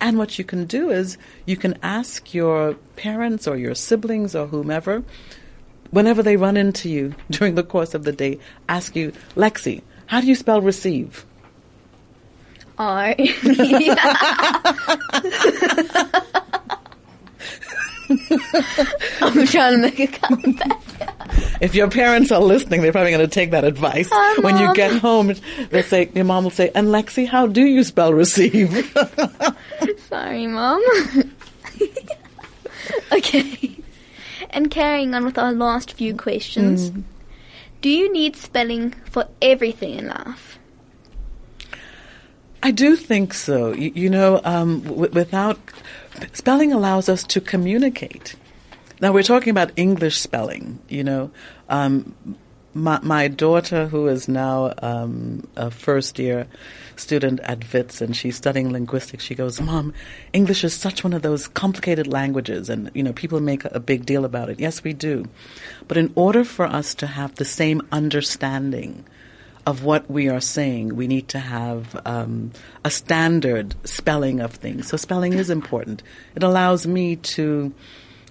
And 0.00 0.16
what 0.16 0.38
you 0.38 0.44
can 0.44 0.64
do 0.64 0.90
is 0.90 1.18
you 1.44 1.58
can 1.58 1.78
ask 1.82 2.32
your 2.32 2.74
parents 2.96 3.46
or 3.46 3.56
your 3.56 3.74
siblings 3.74 4.34
or 4.34 4.46
whomever, 4.46 5.04
whenever 5.90 6.22
they 6.22 6.38
run 6.38 6.56
into 6.56 6.88
you 6.88 7.14
during 7.30 7.54
the 7.54 7.62
course 7.62 7.92
of 7.92 8.04
the 8.04 8.12
day, 8.12 8.38
ask 8.68 8.96
you, 8.96 9.12
Lexi, 9.36 9.82
how 10.06 10.22
do 10.22 10.26
you 10.26 10.34
spell 10.34 10.62
receive? 10.62 11.26
R. 12.78 13.14
I'm 19.20 19.46
trying 19.46 19.72
to 19.72 19.78
make 19.78 20.00
a 20.00 20.06
comeback. 20.06 20.80
If 21.60 21.74
your 21.74 21.88
parents 21.90 22.30
are 22.30 22.40
listening, 22.40 22.82
they're 22.82 22.92
probably 22.92 23.12
going 23.12 23.26
to 23.26 23.32
take 23.32 23.50
that 23.52 23.64
advice. 23.64 24.08
Hi, 24.12 24.40
when 24.40 24.58
you 24.58 24.74
get 24.74 24.98
home, 25.00 25.34
they 25.70 25.82
say, 25.82 26.10
your 26.14 26.24
mom 26.24 26.44
will 26.44 26.50
say, 26.50 26.70
and 26.74 26.88
Lexi, 26.88 27.26
how 27.26 27.46
do 27.46 27.62
you 27.62 27.84
spell 27.84 28.12
receive? 28.12 28.96
Sorry, 30.08 30.46
Mom. 30.46 30.82
okay. 33.12 33.76
And 34.50 34.70
carrying 34.70 35.14
on 35.14 35.24
with 35.24 35.38
our 35.38 35.52
last 35.52 35.94
few 35.94 36.14
questions. 36.14 36.92
Do 37.80 37.88
you 37.90 38.12
need 38.12 38.36
spelling 38.36 38.92
for 39.10 39.28
everything 39.42 39.98
in 39.98 40.08
life? 40.08 40.58
I 42.62 42.70
do 42.70 42.96
think 42.96 43.34
so. 43.34 43.74
You, 43.74 43.92
you 43.94 44.08
know, 44.10 44.40
um, 44.42 44.80
w- 44.80 45.10
without 45.12 45.58
spelling 46.32 46.72
allows 46.72 47.08
us 47.08 47.24
to 47.24 47.40
communicate. 47.40 48.36
Now 49.00 49.12
we're 49.12 49.22
talking 49.22 49.50
about 49.50 49.72
English 49.76 50.18
spelling. 50.18 50.78
You 50.88 51.04
know, 51.04 51.30
um, 51.68 52.14
my, 52.74 52.98
my 53.02 53.28
daughter, 53.28 53.86
who 53.86 54.08
is 54.08 54.28
now 54.28 54.74
um, 54.78 55.46
a 55.56 55.70
first 55.70 56.18
year 56.18 56.46
student 56.96 57.40
at 57.40 57.72
Wits, 57.72 58.00
and 58.00 58.16
she's 58.16 58.36
studying 58.36 58.72
linguistics. 58.72 59.24
She 59.24 59.34
goes, 59.34 59.60
"Mom, 59.60 59.92
English 60.32 60.64
is 60.64 60.74
such 60.74 61.04
one 61.04 61.12
of 61.12 61.22
those 61.22 61.48
complicated 61.48 62.06
languages, 62.06 62.68
and 62.68 62.90
you 62.94 63.02
know, 63.02 63.12
people 63.12 63.40
make 63.40 63.64
a 63.66 63.80
big 63.80 64.06
deal 64.06 64.24
about 64.24 64.50
it. 64.50 64.60
Yes, 64.60 64.82
we 64.82 64.92
do, 64.92 65.26
but 65.88 65.96
in 65.96 66.12
order 66.14 66.44
for 66.44 66.66
us 66.66 66.94
to 66.96 67.06
have 67.06 67.34
the 67.34 67.44
same 67.44 67.82
understanding." 67.92 69.04
Of 69.66 69.82
what 69.82 70.10
we 70.10 70.28
are 70.28 70.40
saying. 70.40 70.94
We 70.94 71.06
need 71.06 71.28
to 71.28 71.38
have 71.38 72.00
um, 72.04 72.52
a 72.84 72.90
standard 72.90 73.74
spelling 73.84 74.40
of 74.40 74.52
things. 74.52 74.88
So 74.88 74.96
spelling 74.96 75.32
is 75.32 75.50
important. 75.50 76.02
It 76.34 76.42
allows 76.42 76.86
me 76.86 77.16
to 77.16 77.72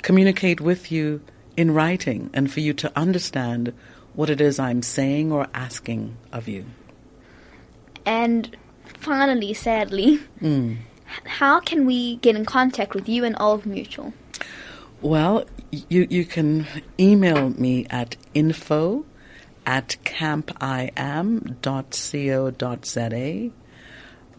communicate 0.01 0.61
with 0.61 0.91
you 0.91 1.21
in 1.57 1.71
writing 1.73 2.29
and 2.33 2.51
for 2.51 2.59
you 2.59 2.73
to 2.73 2.91
understand 2.95 3.73
what 4.13 4.29
it 4.29 4.41
is 4.41 4.59
I'm 4.59 4.81
saying 4.81 5.31
or 5.31 5.47
asking 5.53 6.17
of 6.31 6.47
you. 6.47 6.65
And 8.05 8.55
finally, 8.99 9.53
sadly, 9.53 10.19
h- 10.41 10.69
how 11.25 11.59
can 11.59 11.85
we 11.85 12.17
get 12.17 12.35
in 12.35 12.45
contact 12.45 12.93
with 12.93 13.07
you 13.09 13.23
and 13.23 13.35
Old 13.39 13.65
Mutual? 13.65 14.13
Well, 15.01 15.45
you, 15.71 16.07
you 16.09 16.25
can 16.25 16.67
email 16.99 17.49
me 17.49 17.85
at 17.89 18.15
info 18.33 19.05
at 19.65 19.95
campiam.co.za 20.03 20.91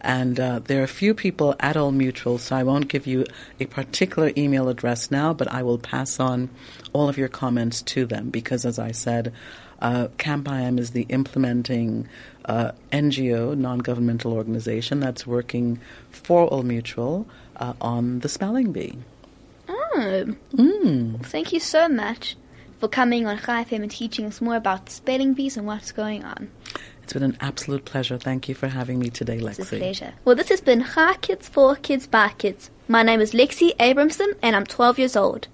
And 0.01 0.39
uh, 0.39 0.59
there 0.59 0.81
are 0.81 0.83
a 0.83 0.87
few 0.87 1.13
people 1.15 1.55
at 1.59 1.75
Old 1.77 1.95
Mutual, 1.95 2.37
so 2.37 2.55
I 2.55 2.63
won't 2.63 2.87
give 2.87 3.07
you 3.07 3.25
a 3.59 3.65
particular 3.65 4.31
email 4.37 4.69
address 4.69 5.09
now, 5.09 5.33
but 5.33 5.51
I 5.51 5.63
will 5.63 5.79
pass 5.79 6.19
on 6.19 6.49
all 6.93 7.09
of 7.09 7.17
your 7.17 7.27
comments 7.27 7.81
to 7.83 8.05
them 8.05 8.29
because, 8.29 8.65
as 8.65 8.77
I 8.77 8.91
said, 8.91 9.33
uh, 9.81 10.07
Camp 10.17 10.47
IM 10.47 10.77
is 10.79 10.91
the 10.91 11.05
implementing 11.09 12.07
uh, 12.45 12.71
NGO, 12.91 13.57
non 13.57 13.79
governmental 13.79 14.33
organization, 14.33 14.99
that's 14.99 15.25
working 15.27 15.79
for 16.11 16.51
Old 16.53 16.65
Mutual 16.65 17.25
uh, 17.57 17.73
on 17.81 18.19
the 18.19 18.29
spelling 18.29 18.71
bee. 18.71 18.97
Oh, 19.67 20.35
Mm. 20.53 21.25
thank 21.25 21.51
you 21.53 21.59
so 21.59 21.87
much 21.89 22.35
for 22.77 22.87
coming 22.87 23.25
on 23.25 23.37
Chai 23.37 23.63
FM 23.63 23.83
and 23.83 23.91
teaching 23.91 24.25
us 24.25 24.41
more 24.41 24.55
about 24.55 24.89
spelling 24.89 25.33
bees 25.33 25.57
and 25.57 25.65
what's 25.65 25.91
going 25.91 26.23
on. 26.23 26.49
It's 27.03 27.13
been 27.13 27.23
an 27.23 27.37
absolute 27.39 27.85
pleasure. 27.85 28.17
Thank 28.17 28.49
you 28.49 28.55
for 28.55 28.67
having 28.67 28.99
me 28.99 29.09
today, 29.09 29.39
Lexi. 29.39 29.59
It's 29.59 29.73
a 29.73 29.77
pleasure. 29.77 30.13
Well, 30.23 30.35
this 30.35 30.49
has 30.49 30.61
been 30.61 30.83
Chai 30.83 31.15
Kids 31.21 31.47
for 31.47 31.75
Kids 31.75 32.07
by 32.07 32.29
Kids. 32.29 32.71
My 32.87 33.03
name 33.03 33.21
is 33.21 33.31
Lexi 33.31 33.75
Abramson 33.77 34.35
and 34.41 34.55
I'm 34.55 34.65
12 34.65 34.99
years 34.99 35.15
old. 35.15 35.47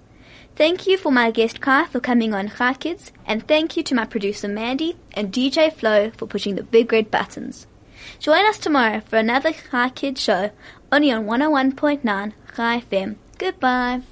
Thank 0.54 0.86
you 0.86 0.98
for 0.98 1.10
my 1.10 1.30
guest 1.30 1.60
Kai 1.62 1.86
for 1.86 1.98
coming 1.98 2.34
on 2.34 2.50
Chai 2.50 2.74
Kids, 2.74 3.10
and 3.26 3.46
thank 3.48 3.74
you 3.76 3.82
to 3.84 3.94
my 3.94 4.04
producer 4.04 4.48
Mandy 4.48 4.96
and 5.14 5.32
DJ 5.32 5.72
Flo 5.72 6.10
for 6.10 6.26
pushing 6.26 6.56
the 6.56 6.62
big 6.62 6.92
red 6.92 7.10
buttons. 7.10 7.66
Join 8.18 8.44
us 8.46 8.58
tomorrow 8.58 9.00
for 9.00 9.16
another 9.16 9.52
Chai 9.52 9.88
Kids 9.88 10.20
show, 10.20 10.50
only 10.90 11.10
on 11.10 11.24
101.9 11.24 12.32
Chai 12.54 12.80
FM. 12.80 13.16
Goodbye. 13.38 14.02